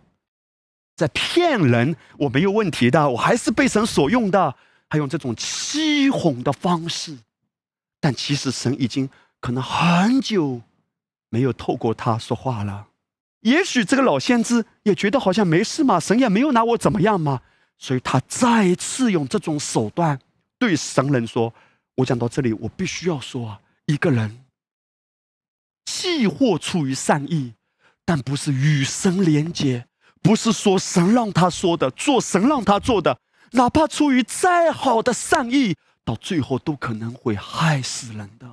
[0.95, 1.95] 在骗人。
[2.19, 4.55] 我没有问题的，我还是被神所用的，
[4.89, 7.17] 还用这种欺哄的方式。
[7.99, 9.09] 但其实神已经
[9.39, 10.61] 可能很久
[11.29, 12.87] 没有透过他说话了。
[13.45, 17.41] 也许这个老先知也觉得好像没事嘛，神也没有拿我怎么样嘛，
[17.77, 20.19] 所以他再次用这种手段
[20.57, 21.53] 对神人说
[21.97, 24.43] ：“我讲到这里，我必须要说啊，一个人
[25.85, 27.53] 既或出于善意，
[28.03, 29.85] 但不是与神连接，
[30.23, 33.19] 不是说神让他说的，做神让他做的，
[33.51, 38.47] 哪怕出于再好的善意。”到最后都可能会害死人的。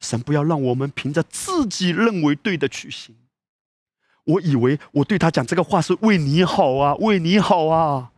[0.00, 3.14] 神不要让我们凭着自己认为对的去行。
[4.24, 8.12] 我以为我对他讲这个话是为你好啊，为你好啊。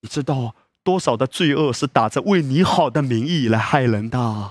[0.00, 4.50] 你知道多少的罪恶是打着为你好的名义来害人的？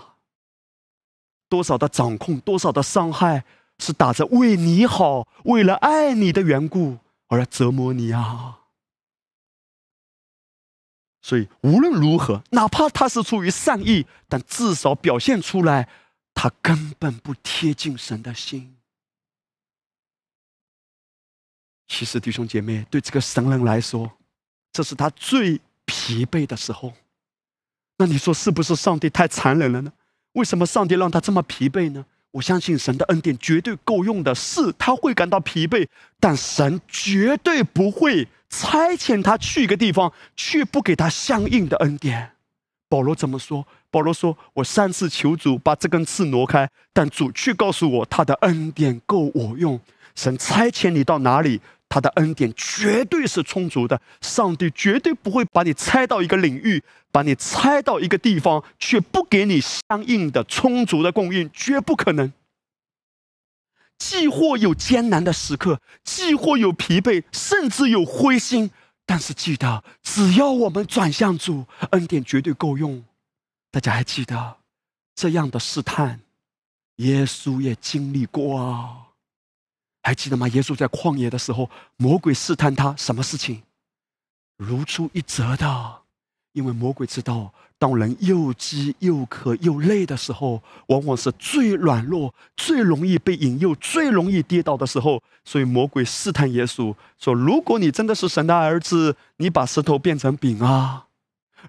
[1.50, 3.46] 多少的掌控，多少的伤害
[3.78, 6.98] 是打着为你好、为了爱你的缘故
[7.28, 8.60] 而来折磨你啊？
[11.22, 15.88] 所以无论如何，哪怕他是出于善意，但至少表现出来，
[16.34, 18.76] 他根本不贴近神的心。
[21.95, 24.10] 其实弟兄姐妹，对这个神人来说，
[24.72, 26.91] 这是他最疲惫的时候。
[27.99, 29.94] 那你说是不是上帝太残忍了呢？
[30.32, 32.03] 为什么上帝让他这么疲惫呢？
[32.32, 35.88] 我相信神的恩典绝对够用的，是他会感到疲惫，
[36.20, 38.28] 但神绝对不会。
[38.49, 42.32] 差遣他去一个地方，却不给他相应的恩典。
[42.90, 43.68] 保罗怎么说？
[43.91, 49.80] 保罗说：“我三次求主把这根刺挪开，但主却告诉我，他的恩典够我用。
[50.15, 51.60] 神差遣你到哪里，
[51.94, 54.02] 他的恩典绝对是充足的。
[54.20, 62.34] 上帝绝对不会把你拆到一个领域，把你拆到一个地方，却不给你相应的充足的供应，绝不可能。”
[63.99, 68.72] 既或有艰难的时刻，既或有疲惫，甚至有灰心，
[69.06, 73.03] 但是记得，只要我们转向主，恩典绝对够用。
[73.70, 74.57] 大家还记得
[75.14, 76.22] 这样的试探，
[76.95, 79.03] 耶稣也经历过啊？
[80.04, 80.48] 还记得吗？
[80.50, 83.64] 耶稣在旷野的时候，魔鬼试探他，什么事情？
[84.58, 86.02] 如出一辙的，
[86.52, 87.52] 因为魔鬼知道。
[87.80, 95.22] 当人又饥又渴又累的时候，往往是最软弱、最容易被引诱、最容易跌倒的时候。
[95.44, 101.08] 所以魔鬼试探耶稣说：“如果你真的是神的儿子，你把石头变成饼啊！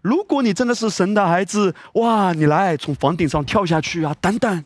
[0.02, 4.14] 如果你真的是神的孩子，哇，你来从房顶上跳下去啊！
[4.20, 4.64] 等等，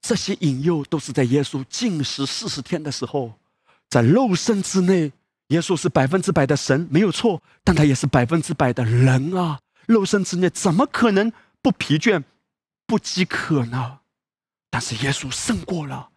[0.00, 3.34] 这些引诱都是在耶稣禁食四十天的时候，
[3.88, 5.12] 在肉身之内。
[5.50, 9.58] 耶稣是百分之百的神，没有错，但他也是百分之百的人啊。
[9.86, 12.22] 肉身之内怎么可能不疲倦、
[12.86, 13.98] 不饥渴呢？
[14.70, 16.10] 但是耶稣胜过了，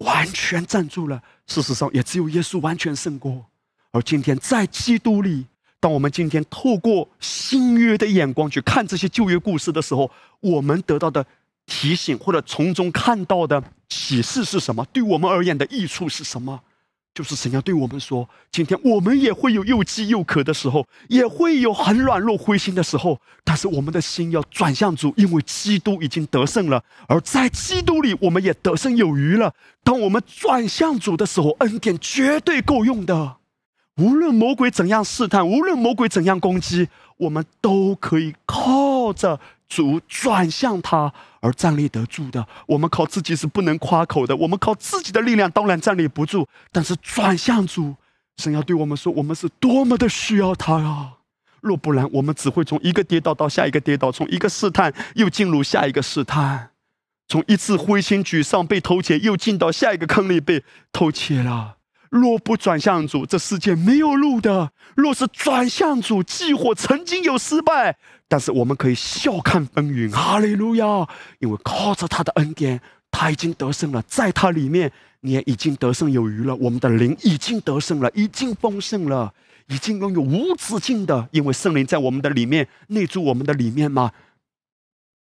[0.00, 1.22] 完全站住了。
[1.46, 3.46] 事实上，也只有耶稣完全胜过。
[3.92, 5.46] 而今天在基督里，
[5.80, 10.10] 当我们今天透过新约的眼光去看这些旧约故事的时候，
[10.40, 11.24] 我们得到的
[11.66, 14.86] 提醒或者从中看到的启示是什么？
[14.92, 16.60] 对我们而言的益处是什么？
[17.14, 23.20] 就是神要对我们说：今天我们也会有又饥又渴的时候，也会有很软弱灰心的时候。
[23.44, 29.54] 但是我们的心要转向主，因为基督已经得胜了，而在基督里我们也得胜有余了。
[29.84, 33.36] 当我们转向主的时候，恩典绝对够用的。
[33.98, 36.88] 无论魔鬼怎样试探，无论魔鬼怎样攻击，
[37.18, 39.38] 我们都可以靠着。
[39.68, 44.36] 主转向他而站立得住的，我们靠自己是不能夸口的。
[44.36, 47.94] 我们靠自己的力量当然站立不住，但是转向主，
[48.36, 51.14] 神要对我们说，我们是多么的需要他啊！
[51.60, 56.70] 若不然，我们只会从一个跌倒到下一个跌倒，从一个试探又进入下一个试探，
[57.26, 60.62] 从一次灰心沮丧被偷窃，又进到下一个坑里被
[60.92, 61.73] 偷窃了。
[62.14, 64.70] 若不转向主，这世界没有路的。
[64.94, 67.96] 若是转向主，计划曾经有失败，
[68.28, 70.08] 但是我们可以笑看风云。
[70.12, 71.08] 哈利路亚！
[71.40, 72.80] 因为靠着他的恩典，
[73.10, 74.92] 他已经得胜了，在他里面，
[75.22, 76.54] 你也已经得胜有余了。
[76.54, 79.34] 我们的灵已经得胜了，已经丰盛了，
[79.66, 84.12] 已经拥有无止境的，因为圣灵在我们的里面内住我们的里面嘛。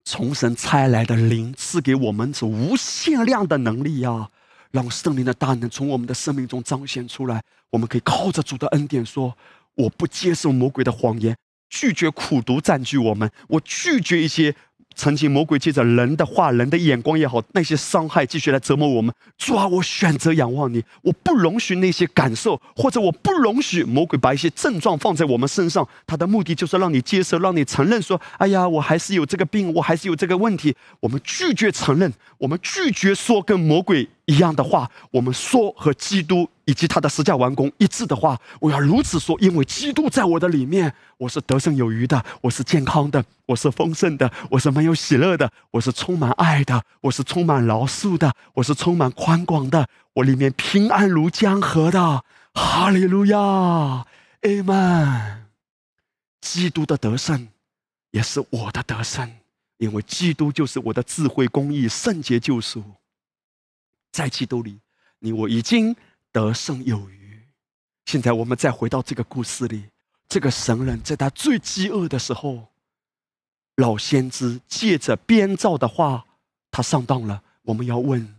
[0.04, 4.30] 从神差来的灵赐给我们是无限量的能力呀。
[4.70, 9.36] 让圣灵的大能从我们的生命中彰显出来，我们可以靠着主的恩典说
[9.76, 11.36] ：“我不接受魔鬼的谎言，
[11.68, 14.54] 拒绝苦毒占据我们，我拒绝一些。”
[14.96, 19.14] 曾经魔鬼借着人的话、人的眼光也好，那些伤害继续来折磨我们。
[19.38, 25.88] 主啊，我选择仰望你，我不容许那些感受，或者我不容许魔鬼把一些症状放在我们身上。
[26.08, 34.90] 他的目的就是让你接受，让你承认说：“哎呀，我还是有这个病，我还是有这个问题。”我们拒绝承认，我们拒绝说跟魔鬼一样的话。
[35.10, 36.48] 我们说和基督。
[36.66, 52.22] 以及他的十架完工一致的话，我要如此说，因为基督在我的里面，我是得胜有余的，我是健康的，我是丰盛的，我是没有喜乐的，我是充满爱的，我是充满饶恕的，我是充满宽广的，我里面平安如江河的。
[52.54, 55.48] 哈利路亚，阿门。
[56.40, 57.48] 基督的得胜
[58.12, 59.28] 也是我的得胜，
[59.78, 62.84] 因为基督就是我的智慧、公义、圣洁、救赎，
[64.12, 64.80] 在基督里，
[65.18, 65.96] 你我已经。
[66.32, 67.42] 得胜有余。
[68.06, 69.90] 现在我们再回到这个故事里，
[70.28, 72.68] 这个神人在他最饥饿的时候，
[73.74, 76.24] 老先知借着编造的话，
[76.70, 77.42] 他上当了。
[77.62, 78.36] 我们要问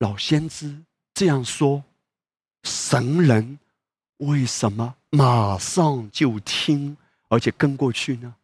[0.00, 0.82] 老先知
[1.14, 1.84] 这样说：
[2.64, 3.60] 神人
[4.16, 6.96] 为什么马上就听，
[7.28, 8.34] 而且跟过去呢？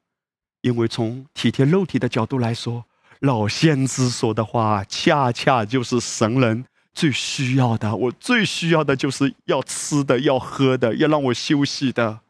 [0.60, 2.84] 因为从体贴肉体的角度来说，
[3.22, 6.64] 老先知说的话，恰恰就是神人。
[6.92, 12.20] 最需要的，我最需要的就是要吃的，要喝的，要让我休息的。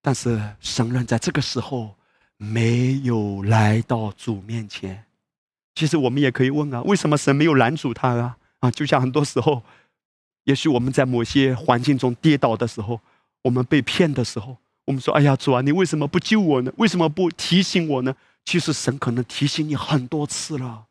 [0.00, 1.96] 但是神人在这个时候
[2.36, 5.04] 没有来到主面前。
[5.74, 8.36] 其实我们也可以问啊，为什么神没有拦阻他啊？
[8.60, 9.62] 啊，就像很多时候，
[10.44, 13.00] 也许我们在某些环境中跌倒的时候，
[13.42, 16.72] 我们被骗的时候，我们说：“哎呀，主啊，你为什么不救我呢？
[16.78, 20.86] 为什么不提醒我呢？”其实神可能提醒你很多次了。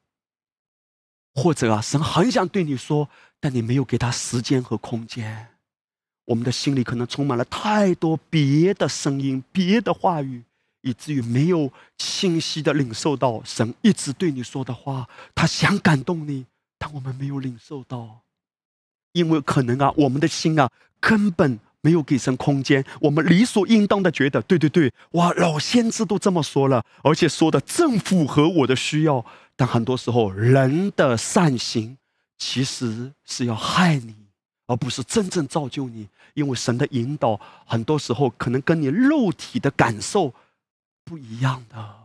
[1.33, 3.09] 或者啊，神很想对你说，
[3.39, 5.47] 但你没有给他时间和空间。
[6.25, 10.43] 我们的心里可能充满了太多别的声音、别的话语，
[10.81, 15.07] 以至于没有清晰的领受到神一直对你说的话。
[15.33, 16.45] 他想感动你，
[16.77, 18.21] 但我们没有领受到，
[19.13, 20.69] 因为可能啊，我们的心啊，
[20.99, 22.83] 根本没有给神空间。
[23.01, 29.25] 我们理所应当的觉得，对对对，哇，老先知都这么说了，而且说的正符合我的需要。
[29.55, 31.97] 但很多时候，人的善行
[32.37, 34.15] 其实是要害你，
[34.67, 36.07] 而不是真正造就你。
[36.33, 40.33] 因为神的引导，很多时候可能跟你肉体的感受
[41.03, 41.95] 不一样的。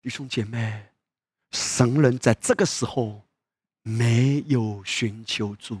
[0.00, 0.86] 弟兄姐妹，
[1.50, 3.22] 神人在这个时候
[3.82, 5.76] 没有寻求主。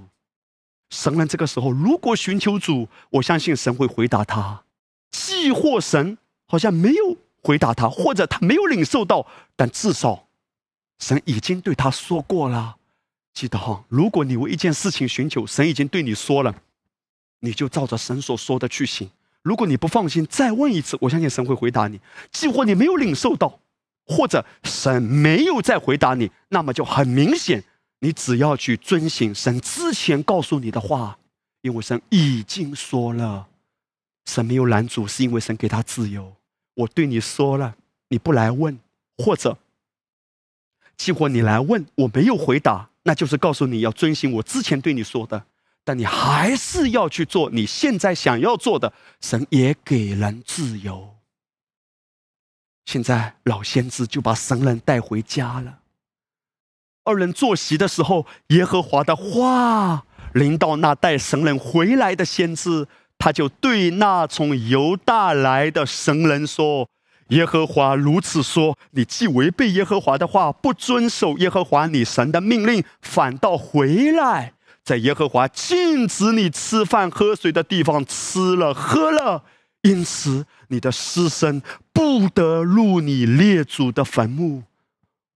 [0.90, 4.64] 神人这个时候如果寻求主，我相信神会回答他。
[5.10, 7.16] 既或神好像没有。
[7.40, 9.24] 回答他，或者他没有领受到，
[9.54, 10.26] 但至少，
[10.98, 12.76] 神已经对他说过了。
[13.32, 16.56] 记得哈，如果你为一件事情寻求，神已经对你说了，
[17.40, 19.08] 你就照着神所说的去行。
[19.42, 22.00] 如果你不放心，再问一次，我相信神会回答你。
[22.32, 23.60] 既或你没有领受到，
[24.04, 27.62] 或者神没有再回答你，那么就很明显，
[28.00, 31.18] 你只要去遵行神之前告诉你的话，
[31.62, 33.48] 因为神已经说了，
[34.26, 36.36] 神没有拦阻，是因为神给他自由。
[36.74, 37.74] 我对你说了，
[38.08, 38.78] 你不来问，
[39.16, 39.58] 或者，
[40.96, 45.46] 结果你来问，我没有回答，那就是告诉你要遵循我之前对你说的，
[45.82, 48.92] 但你还是要去做你现在想要做的。
[49.20, 51.16] 神也给人自由。
[52.84, 55.80] 现在老先知就把神人带回家了。
[57.08, 60.04] 二人坐席的时候，耶和华的话
[60.34, 62.86] 临到那带神人回来的先知。
[63.18, 66.88] 他就对那从犹大来的神人说
[67.30, 74.52] ：“耶和华如此说：你既违背耶和华的话，不遵守耶和华你神的命令，反倒回来，
[74.84, 79.42] 在耶和华禁止你吃饭喝水的地方吃了喝了，
[79.82, 81.60] 因此你的尸身
[81.92, 84.62] 不得入你列祖的坟墓。”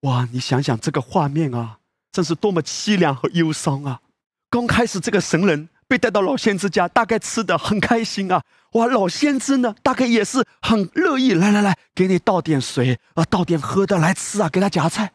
[0.03, 0.29] 哇！
[0.33, 1.79] 你想想这个画面啊，
[2.12, 4.01] 真是多么凄凉和忧伤啊！
[4.49, 5.69] 刚开始这个神人。
[5.89, 8.43] 被带到老先知家，大概吃的很开心啊！
[8.73, 15.12] 哇，老先知呢，大概也是很乐意，来来来，给你倒点水啊，倒点喝的来吃啊，给他夹菜。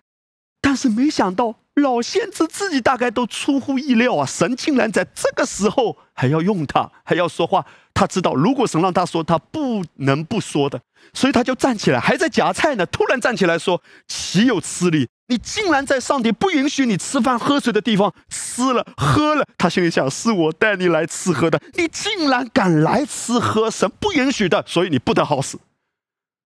[0.61, 4.25] 但是没想到老仙子自己大概都出乎意料啊！
[4.25, 7.65] 神竟然在这个时候还要用他，还要说话。
[7.93, 10.79] 他知道，如果神让他说，他不能不说的，
[11.13, 12.85] 所以他就站起来，还在夹菜呢。
[12.87, 15.07] 突然站起来说：“岂有此理！
[15.27, 25.59] 你竟然在上帝不允许你吃饭喝水的地方吃了喝了。”他心里想：“是我带你来吃喝的，你竟然敢来吃喝，神不允许的，所以你不得好死。”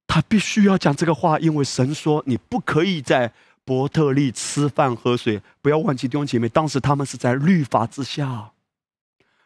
[0.07, 3.31] 他必须要讲这个话，因为神说你不可以在。
[3.63, 8.51] 伯特利吃饭喝水，不要忘记弟兄姐妹，当时他们是在律法之下。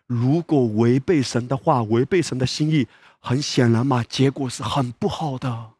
[0.07, 2.87] 如果违背神的话，违背神的心意，
[3.19, 5.71] 很显然嘛，结果是很不好的。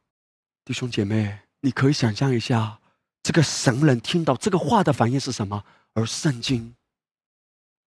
[0.64, 2.80] 弟兄姐妹，你可以想象一下，
[3.24, 5.64] 这个神人听到这个话的反应是什么？
[5.94, 6.76] 而圣经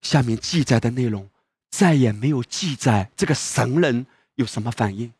[0.01, 1.29] 下面记载的内容，
[1.71, 4.07] 再也没有记载这个神人
[4.37, 5.13] 有什么反应，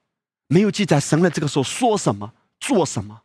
[0.47, 3.23] 没有记载神人这个时候说什么、做什么。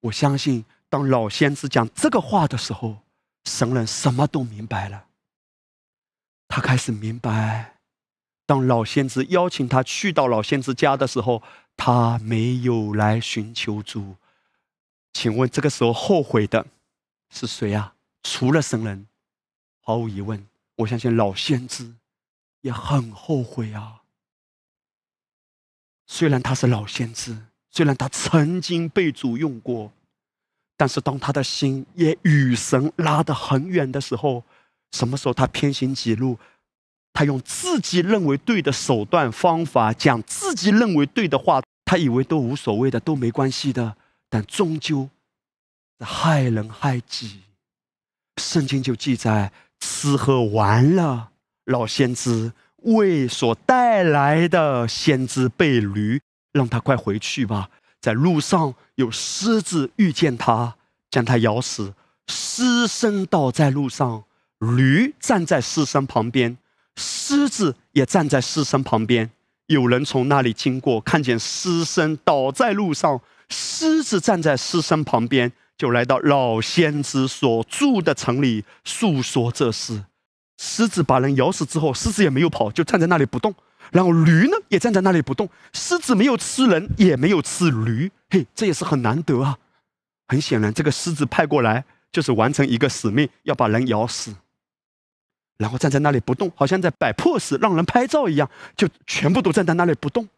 [0.00, 2.98] 我相信，当老先知讲这个话的时候，
[3.44, 5.06] 神人什么都明白了。
[6.46, 7.78] 他开始明白，
[8.46, 11.42] 当老先知邀请他去到老先知家的时候，
[11.76, 14.16] 他没有来寻求主。
[15.12, 16.66] 请问，这个时候后悔的
[17.30, 17.94] 是谁啊？
[18.22, 19.08] 除了神人，
[19.80, 20.46] 毫无疑问，
[20.76, 21.96] 我相信老先知
[22.60, 24.02] 也很后悔啊。
[26.06, 27.46] 虽然他是老先知。
[27.78, 29.92] 虽然他曾经被主用过，
[30.76, 34.42] 但是当他的心也与神拉得很远的时候，
[34.90, 36.36] 什么时候他偏行己路，
[37.12, 43.96] 他用自己认为对的手段方法讲自己认为对的话，他以为都无所谓的，都没关系的，
[44.28, 45.08] 但终究
[46.00, 47.42] 害人害己。
[48.38, 51.30] 圣经就记载，吃喝完了，
[51.66, 56.20] 老先知为所带来的先知被驴。
[56.52, 57.70] 让他快回去吧！
[58.00, 60.76] 在路上有狮子遇见他，
[61.10, 61.94] 将他咬死。
[62.28, 64.24] 狮身倒在路上，
[64.58, 66.56] 驴站在狮身旁边，
[66.96, 69.30] 狮子也站在狮身旁边。
[69.66, 80.04] 有人从那里经过，看见狮身倒在路上，狮子站在狮身旁边，就来到老先知所住的城里，诉说这事。
[80.56, 83.54] 狮子把人咬死之后，狮子也没有跑，就站在那里不动。
[83.92, 89.58] 然后驴呢也站在那里不动，狮子没有吃人，也没有吃驴，嘿，这也是很难得啊。
[90.28, 94.34] 很显然，这个狮子派过来就是完成一个使命，要把人咬死。
[95.56, 100.28] 然后站在那里不动，好像在摆 pose 让人拍照一样，就全部都站在那里不动。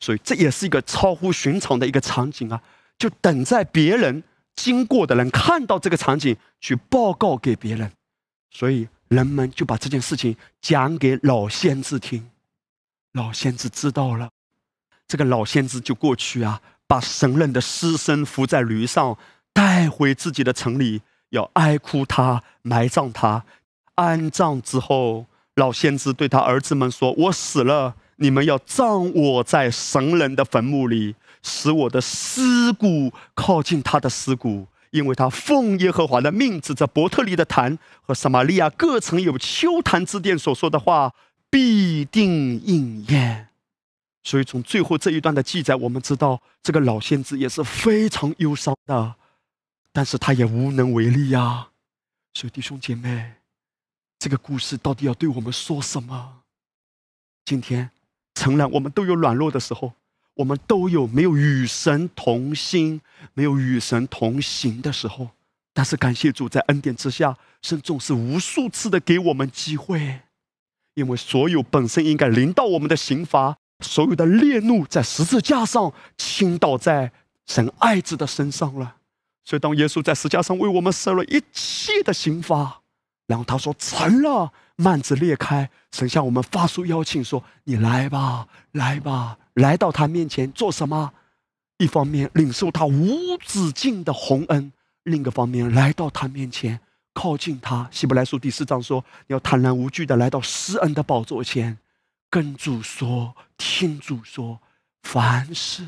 [0.00, 2.60] 所以这也是一个超乎寻常的一个场景啊！
[2.98, 4.24] 就等在别人
[4.56, 7.90] 经过的人看到这个场景去报告给别人，
[8.50, 12.28] 所以人们就把这件事情讲给老先知听。
[13.12, 14.30] 老先知知道了，
[15.06, 19.18] 这个老先知就过去啊，把神人的尸身扶在驴上，
[19.52, 23.44] 带回自己的城里，要哀哭他，埋葬他。
[23.96, 25.26] 安葬之后，
[25.56, 41.12] 老先知对他儿子们说：“我死了，你们要葬我在神人的坟墓里，使我的尸骨靠近他的尸骨，因为他奉耶和华的命，指着伯特利的坛和撒玛利亚各城有秋坛之殿所说的话。”
[41.52, 43.48] 必定应验，
[44.24, 49.16] 所以从最后这一段的记载，我们知道这个老先知也是非常忧伤的，
[49.92, 51.68] 但是他也无能为力呀。
[52.32, 53.34] 所以弟兄姐妹，
[54.18, 56.44] 这个故事到底要对我们说什么？
[57.44, 57.90] 今天
[58.34, 59.92] 诚然，我们都有软弱的时候，
[60.32, 63.02] 我们都有没有与神同心、
[63.34, 65.28] 没有与神同行的时候，
[65.74, 70.22] 但是感谢主，在恩典之下，神总是无数次的给我们机会。
[70.94, 77.12] 因为所有本身应该临到我们的刑罚，所有的烈怒在十字架上倾倒在
[77.46, 78.96] 神爱子的身上了。
[79.44, 82.82] 所以，当耶稣在十字架上为我们受了一切的刑罚，
[83.26, 91.12] 然后他说成了，幔子裂开，神向我们发出邀请说：“你来吧，来吧，来到他面前做什么？
[91.78, 96.78] 一方面领受他无止境的洪恩，另一个方面来到他面前。”
[97.14, 101.76] 靠近他，希伯来书第四章说：“你要坦然无惧的来到施恩的宝座前，
[102.30, 104.60] 跟主说，听主说，
[105.02, 105.86] 凡事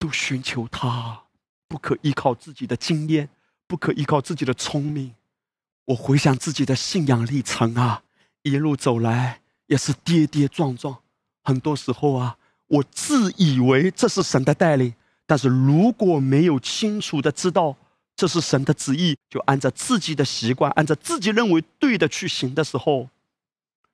[0.00, 1.22] 都寻求他，
[1.68, 3.28] 不可依靠自己的经验，
[3.68, 5.14] 不可依靠自己的聪明。
[5.84, 8.02] 我回想自己的信仰历程啊，
[8.42, 10.98] 一路走来也是跌跌撞撞，
[11.44, 12.36] 很多时候啊，
[12.66, 14.92] 我自以为这是神的带领，
[15.24, 17.76] 但是如果没有清楚的知道。”
[18.14, 23.08] 这是神的旨意，就按照自己的习惯，按照自己认为对的去行的时候，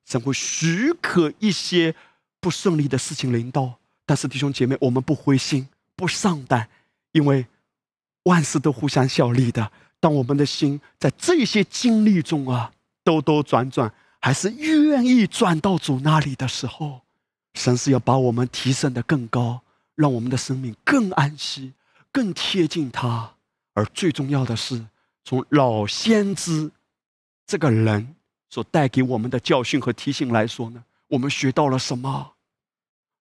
[0.04, 1.94] 神会许可一些
[2.40, 3.78] 不顺利的事情临到。
[4.04, 6.68] 但是弟兄姐妹，我们不灰心，不丧胆，
[7.12, 7.46] 因为
[8.24, 9.70] 万事都互相效力的，
[10.00, 12.72] 当我们的心在这些经历中啊，
[13.04, 17.02] 兜兜转转，还是愿意转到主那里的时候，
[17.54, 19.60] 神是要把我们提升的更高，
[19.94, 21.72] 让我们的生命更安息、
[22.10, 23.34] 更贴近他。
[23.78, 24.84] 而最重要的是，
[25.22, 26.68] 从老先知
[27.46, 28.16] 这个人
[28.50, 32.32] 所带给我们的教训和提醒来说呢，我们学到了什么？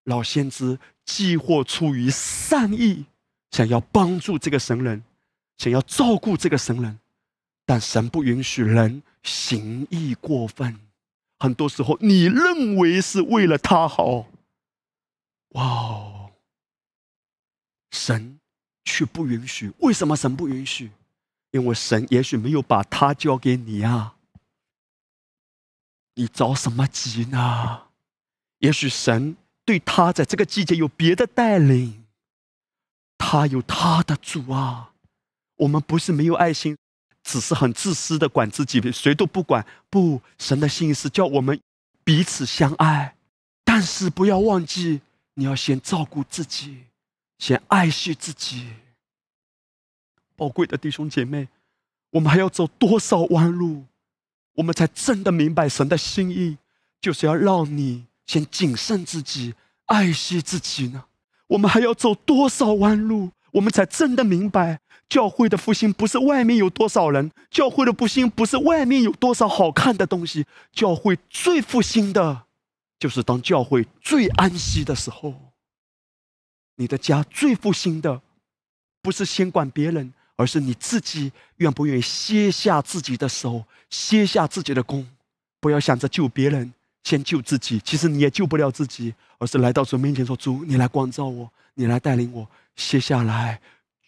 [0.02, 3.06] 老先知既或出于善意，
[3.52, 5.04] 想要帮助这个神人。
[5.58, 6.98] 想要照顾这个神人，
[7.64, 10.78] 但神不允许人行义过分。
[11.38, 14.26] 很多时候，你认为是为了他好，
[15.50, 16.30] 哇哦，
[17.90, 18.37] 神
[18.88, 19.72] 却不允许。
[19.80, 20.90] 为什么神不允许？
[21.50, 24.14] 因为神也许没有把他交给你啊。
[26.14, 27.82] 你着什么急呢？
[28.58, 32.04] 也许神对他在这个季节有别的带领，
[33.16, 34.92] 他有他的主啊。
[35.56, 36.76] 我们不是没有爱心，
[37.22, 39.66] 只是很自私的管自己，谁都不管。
[39.90, 41.60] 不，神的心是叫我们
[42.04, 43.16] 彼此相爱，
[43.64, 45.00] 但是不要忘记，
[45.34, 46.84] 你要先照顾自己，
[47.38, 48.66] 先爱惜自己。
[50.36, 51.48] 宝贵的弟兄姐妹，
[52.10, 53.84] 我们还要走多少弯路，
[54.54, 56.58] 我们才真的明白神的心意，
[57.00, 59.54] 就是要让你先谨慎自己，
[59.86, 61.06] 爱惜自己呢？
[61.48, 64.80] 我们还要走多少弯路，我们才真的明白？
[65.08, 70.44] 教会的复兴不是外面有多少人，教会的复兴不是外面有多少好看的东西。
[70.70, 72.44] 教会最复兴的，
[73.00, 75.47] 就是当教会最安息的时候。
[76.78, 78.22] 你的家最复兴的，
[79.02, 85.06] 不是先管别人，而是你自己愿不愿意歇下自己的手，歇下自己的功，
[85.60, 86.72] 不要想着救别人，
[87.04, 87.78] 先救自己。
[87.80, 93.60] 其实你也救不了自己，而是来到主面前说：“主，你来光照我，你来带领我，歇下来。”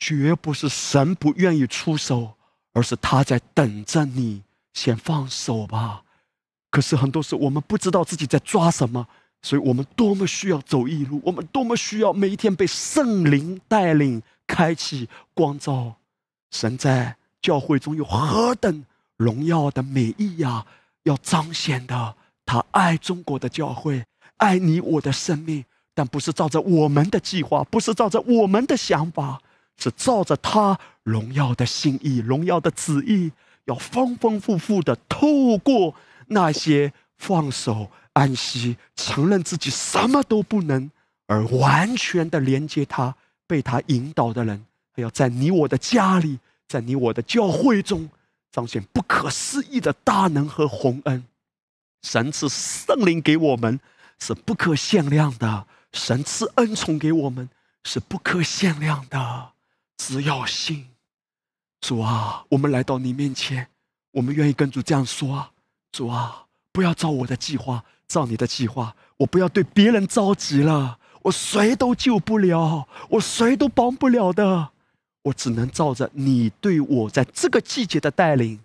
[0.03, 2.33] 绝不是神不愿意出手，
[2.73, 4.43] 而是他在等着你
[4.73, 6.03] 先放手吧。
[6.71, 9.07] 可是很多时候我们不知道自己在抓什么，
[9.43, 15.97] 所以我们多么需要走一路，我们多么需要每一天被圣灵带领、开启光照。
[16.51, 18.85] 神在教会中有何等
[19.17, 20.67] 荣耀的美意呀！
[21.05, 22.15] 要彰显的，
[22.45, 24.05] 他爱中国的教会，
[24.37, 25.65] 爱你我的生命，
[25.95, 29.41] 但不是照着我们的计划，不是照着我们的想法。
[29.83, 33.33] 是照着他荣耀的心意、荣耀的旨意，
[33.65, 35.95] 要丰丰富富的透过
[36.27, 37.91] 那些放手、
[38.21, 40.91] 安息、承认自己什么都不能，
[41.27, 43.17] 而完全的连接他、
[43.47, 46.39] 被他引导的人，还要在你我的家里，
[46.69, 48.11] 在你我的教会中
[48.53, 51.25] 彰显不可思议的大能和宏恩。
[52.03, 53.81] 神赐圣灵给我们
[54.19, 57.49] 是不可限量的，神赐恩宠给我们
[57.85, 59.53] 是不可限量的。
[59.97, 60.89] 只要信，
[61.81, 63.69] 主啊，我们来到你面前，
[64.13, 65.53] 我们愿意跟主这样说啊，
[65.93, 74.70] 主啊，不要照我的计划，照你的计划，我不要对别人着急了，我谁都救不了，我谁都帮不了的，
[75.23, 78.59] 我只能照着你对我在这个季节的带领，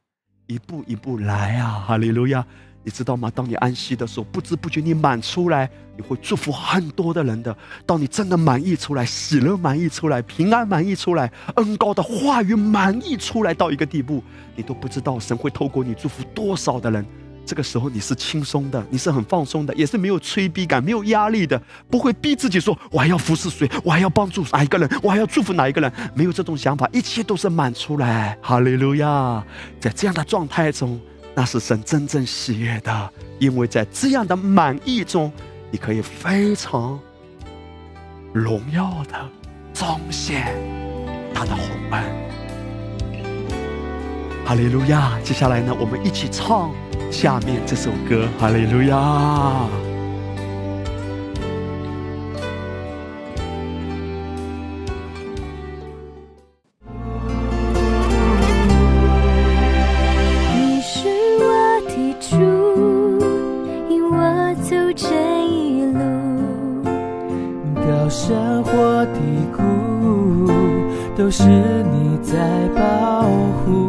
[0.47, 2.43] 一步一步来啊，哈利路亚。
[2.87, 3.31] 你知道吗？
[3.33, 5.67] 当你安息的时候，不知不觉你满出来，
[5.97, 7.55] 你会祝福很多的人的。
[7.83, 14.23] 当你真的满意出来，喜乐满意出来，平安满意出来，恩高的话语满意出来到一个地步，
[14.55, 17.03] 你都不知道神会透过你祝福多少的人。
[17.45, 28.37] 这个时候你是轻松的，你是很放松的，也是没有催逼感、没有压力的，不会逼自己说我还要服侍谁，我还要帮助哪一个人，我还要祝福哪一个人，没有这种想法，一切都是满出来。
[28.41, 29.43] 哈利路亚！
[29.79, 30.99] 在这样的状态中。
[31.37, 35.29] 那是神真正喜悦的，因为在这样的满意中，
[35.69, 36.97] 你可以非常
[38.31, 39.29] 荣耀的
[39.73, 40.45] 彰显
[41.33, 42.03] 他的宏恩。
[44.45, 45.13] 哈利路亚！
[45.23, 46.69] 接下来呢，我们一起唱
[47.09, 48.27] 下面这首歌。
[48.39, 49.67] 哈利路亚。
[60.53, 61.09] 你是
[61.41, 62.37] 我的主，
[63.89, 65.07] 引我走这
[65.47, 65.99] 一路，
[67.77, 69.19] 高山或低
[69.57, 70.51] 谷，
[71.17, 71.43] 都是
[71.91, 73.23] 你在保
[73.65, 73.84] 护。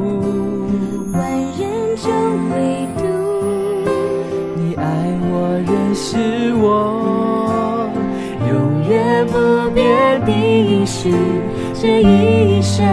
[11.75, 12.85] 这一生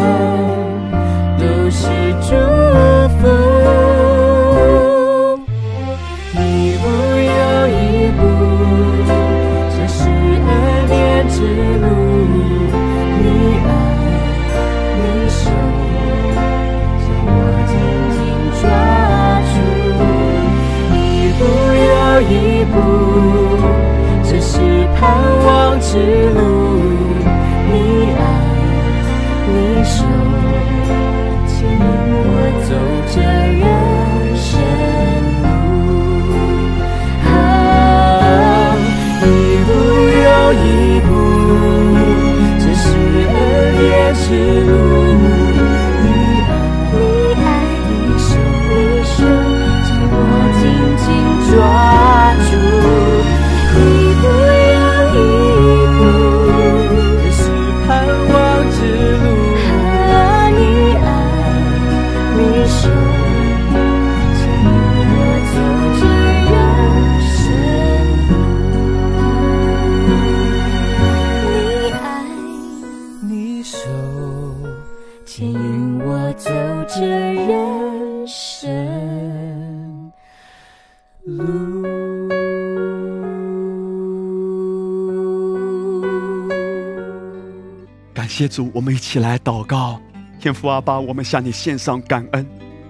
[1.38, 1.88] 都是
[2.22, 2.30] 祝
[3.20, 3.22] 福。
[6.36, 6.42] 一
[6.78, 6.84] 步
[7.30, 7.32] 又
[7.68, 8.22] 一步，
[9.70, 10.00] 这是
[10.48, 10.50] 爱
[10.90, 10.94] 恋
[11.30, 11.36] 之
[11.82, 11.86] 路。
[13.22, 13.26] 你
[13.66, 13.68] 爱，
[14.98, 15.42] 你守
[16.34, 16.36] 护，
[17.26, 17.30] 我
[17.70, 17.72] 紧
[18.14, 18.20] 紧
[18.60, 18.64] 抓
[19.52, 19.54] 住。
[20.94, 20.98] 一
[21.38, 21.42] 步
[21.84, 21.92] 又
[22.22, 22.34] 一
[22.72, 22.76] 步，
[24.24, 24.52] 这是
[24.96, 25.02] 盼
[25.46, 25.48] 望
[25.80, 25.92] 之
[26.34, 26.40] 路。
[44.30, 44.93] to
[88.34, 90.02] 谢主，我们一起来祷告。
[90.40, 92.44] 天父阿爸，我们向你献上感恩，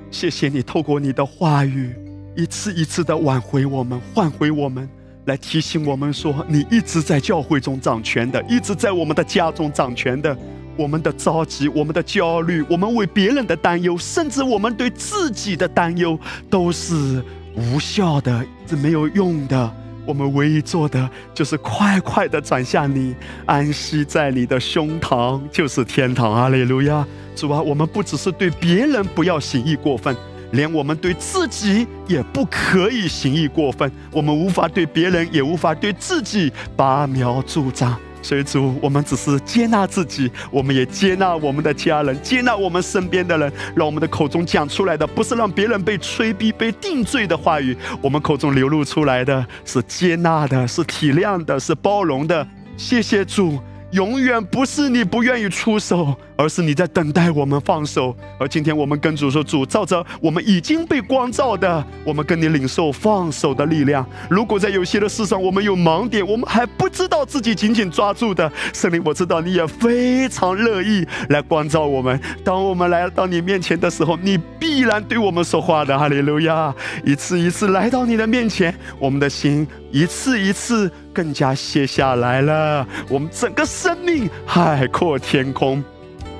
[0.09, 1.93] 谢谢你透过你的话语，
[2.33, 4.89] 一次一次的挽回我们，换回我们，
[5.25, 10.35] 来提醒我们说，你一直在教会中掌权的，一直在我们的家中掌权的。
[10.77, 16.17] 我们的着急，我们的焦虑，我们为别人的担忧，甚至我们对自己的担忧，
[16.49, 17.21] 都是
[17.53, 19.75] 无效的，是没有用的。
[20.05, 23.15] 我们唯一做的就是快快的转向你，
[23.45, 26.33] 安息在你的胸膛，就是天堂。
[26.33, 27.05] 阿利路亚！
[27.35, 30.15] 主啊，我们不只是对别人不要行义过分，
[30.51, 33.91] 连我们对自己也不可以行义过分。
[34.11, 37.97] 我们无法对别人，也无法对自己拔苗助长。
[38.23, 52.47] 所以主，我们只是接纳自己，我们也接纳我们的家人，接纳我们身边的人，让我们的口中讲出来的不是让别人被催逼、被定罪的话语，我们口中流露出来的是接纳的，是体谅的，是包容的。
[52.77, 53.59] 谢谢主。
[53.93, 58.15] 永远不是你不愿意出手，而是你在等待我们放手。
[58.39, 64.03] 而今天我们跟主说：“主，照着我们已经被光照的，我们跟你领受放手的力量。
[64.27, 72.19] 如果在有些的事上我们有盲点，我们还不知道自己紧紧抓住的，圣灵，我知道你也非常乐意来光照我们。
[72.43, 75.93] 当我们来到你面前的时候，你必然对我们说话的。
[75.95, 76.73] 哈利路亚！
[77.05, 85.83] 一次一次来到你的面前，我们的心一次一次。”更加卸下来了，我们整个生命海阔天空。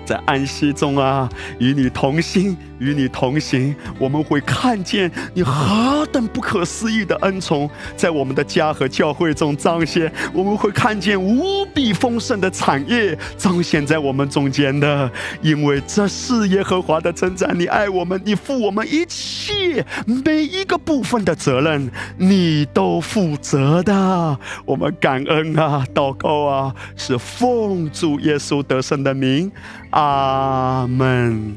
[0.03, 10.11] 在安息中啊，与你同心，与你同行，我们会看见你何等不可思议的恩宠，在我们的家和教会中彰显。
[10.33, 15.09] 我们会看见无比丰盛的产业彰显在我们中间的，
[15.41, 17.57] 因为这是耶和华的称赞。
[17.57, 24.37] 你爱我们，你负我们一切每一个部分的责任，你都负责的。
[24.65, 29.51] 我们感恩啊，祷告啊，是奉主耶稣得胜的名。
[29.91, 31.53] 阿门，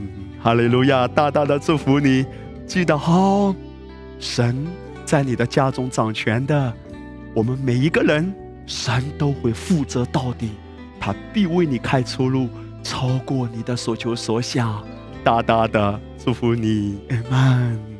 [0.47, 1.09] 哈利路亚！
[1.09, 2.24] 大大的祝福你，
[2.68, 3.52] 记得哈，
[4.20, 4.64] 神
[5.05, 6.73] 在你的家中掌权的，
[7.35, 8.32] 我们每一个人，
[8.64, 10.52] 神都会负责到底，
[11.01, 12.48] 他必为你开出路，
[12.81, 14.85] 超过你的所求所想，
[15.24, 17.95] 大大的祝福你，阿门。